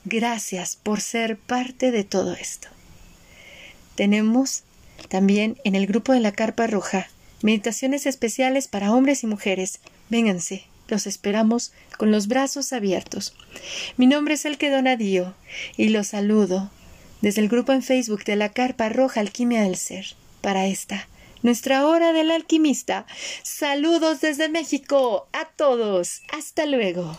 [0.04, 2.68] Gracias por ser parte de todo esto.
[3.96, 4.62] Tenemos
[5.08, 7.08] también en el grupo de la Carpa Roja
[7.42, 9.80] meditaciones especiales para hombres y mujeres.
[10.08, 13.34] Vénganse, los esperamos con los brazos abiertos.
[13.96, 15.34] Mi nombre es Elke Donadío
[15.76, 16.70] y los saludo
[17.20, 20.06] desde el grupo en Facebook de la Carpa Roja Alquimia del Ser
[20.40, 21.08] para esta,
[21.42, 23.06] nuestra hora del alquimista.
[23.42, 26.22] Saludos desde México a todos.
[26.32, 27.18] Hasta luego.